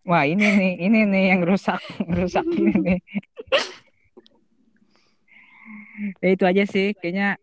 [0.02, 2.98] wah ini nih, ini nih yang rusak, rusak ini nih.
[6.18, 7.38] Ya itu aja sih, kayaknya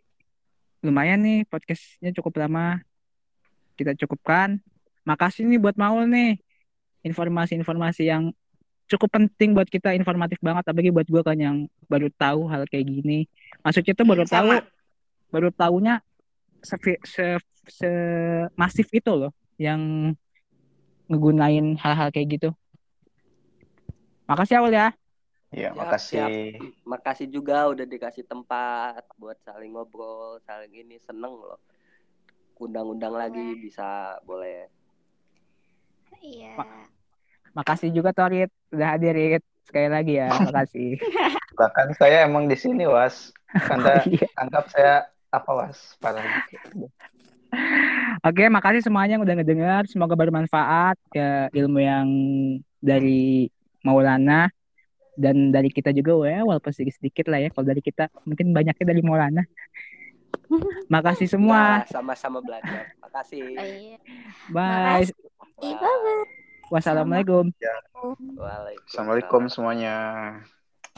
[0.84, 2.84] lumayan nih podcastnya cukup lama.
[3.80, 4.60] Kita cukupkan.
[5.08, 6.36] Makasih nih buat Maul nih.
[7.08, 8.36] Informasi-informasi yang
[8.86, 10.64] cukup penting buat kita, informatif banget.
[10.66, 13.26] Apalagi buat gue kan yang baru tahu hal kayak gini.
[13.66, 14.70] Maksudnya tuh baru tahu, Sama.
[15.34, 15.94] baru tahunya
[16.62, 16.76] se,
[17.06, 17.26] se,
[17.70, 17.92] se
[18.58, 20.14] masif itu loh yang
[21.10, 22.50] ngegunain hal-hal kayak gitu.
[24.26, 24.90] Makasih Aul ya.
[25.54, 26.34] Ya, Siap, makasih.
[26.84, 31.62] Makasih juga udah dikasih tempat buat saling ngobrol, saling ini seneng loh.
[32.58, 34.68] Undang-undang lagi bisa boleh.
[36.20, 36.58] Iya.
[37.56, 39.44] Makasih juga Torit udah hadir Rit.
[39.66, 41.00] Sekali lagi ya, makasih.
[41.56, 43.32] Bahkan saya emang di sini, Was.
[43.72, 44.28] Anda Iya.
[44.38, 45.96] anggap saya apa, Was?
[45.98, 46.92] Parah gitu.
[48.22, 49.84] Oke, makasih semuanya yang udah ngedengar.
[49.88, 52.08] Semoga bermanfaat ke ilmu yang
[52.84, 53.48] dari
[53.82, 54.52] Maulana
[55.16, 57.50] dan dari kita juga ya, walaupun sedikit-sedikit lah ya.
[57.56, 59.44] Kalau dari kita mungkin banyaknya dari Maulana.
[60.94, 61.82] Makasih semua.
[61.82, 62.92] Nah, sama-sama belajar.
[63.00, 63.56] Makasih.
[63.56, 63.98] Oh, iya.
[64.52, 65.08] Bye.
[65.08, 66.45] Makasih.
[66.70, 67.54] Wassalamualaikum.
[68.36, 68.86] Waalaikumsalam.
[68.86, 69.96] Assalamualaikum semuanya.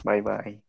[0.02, 0.67] Bye-bye.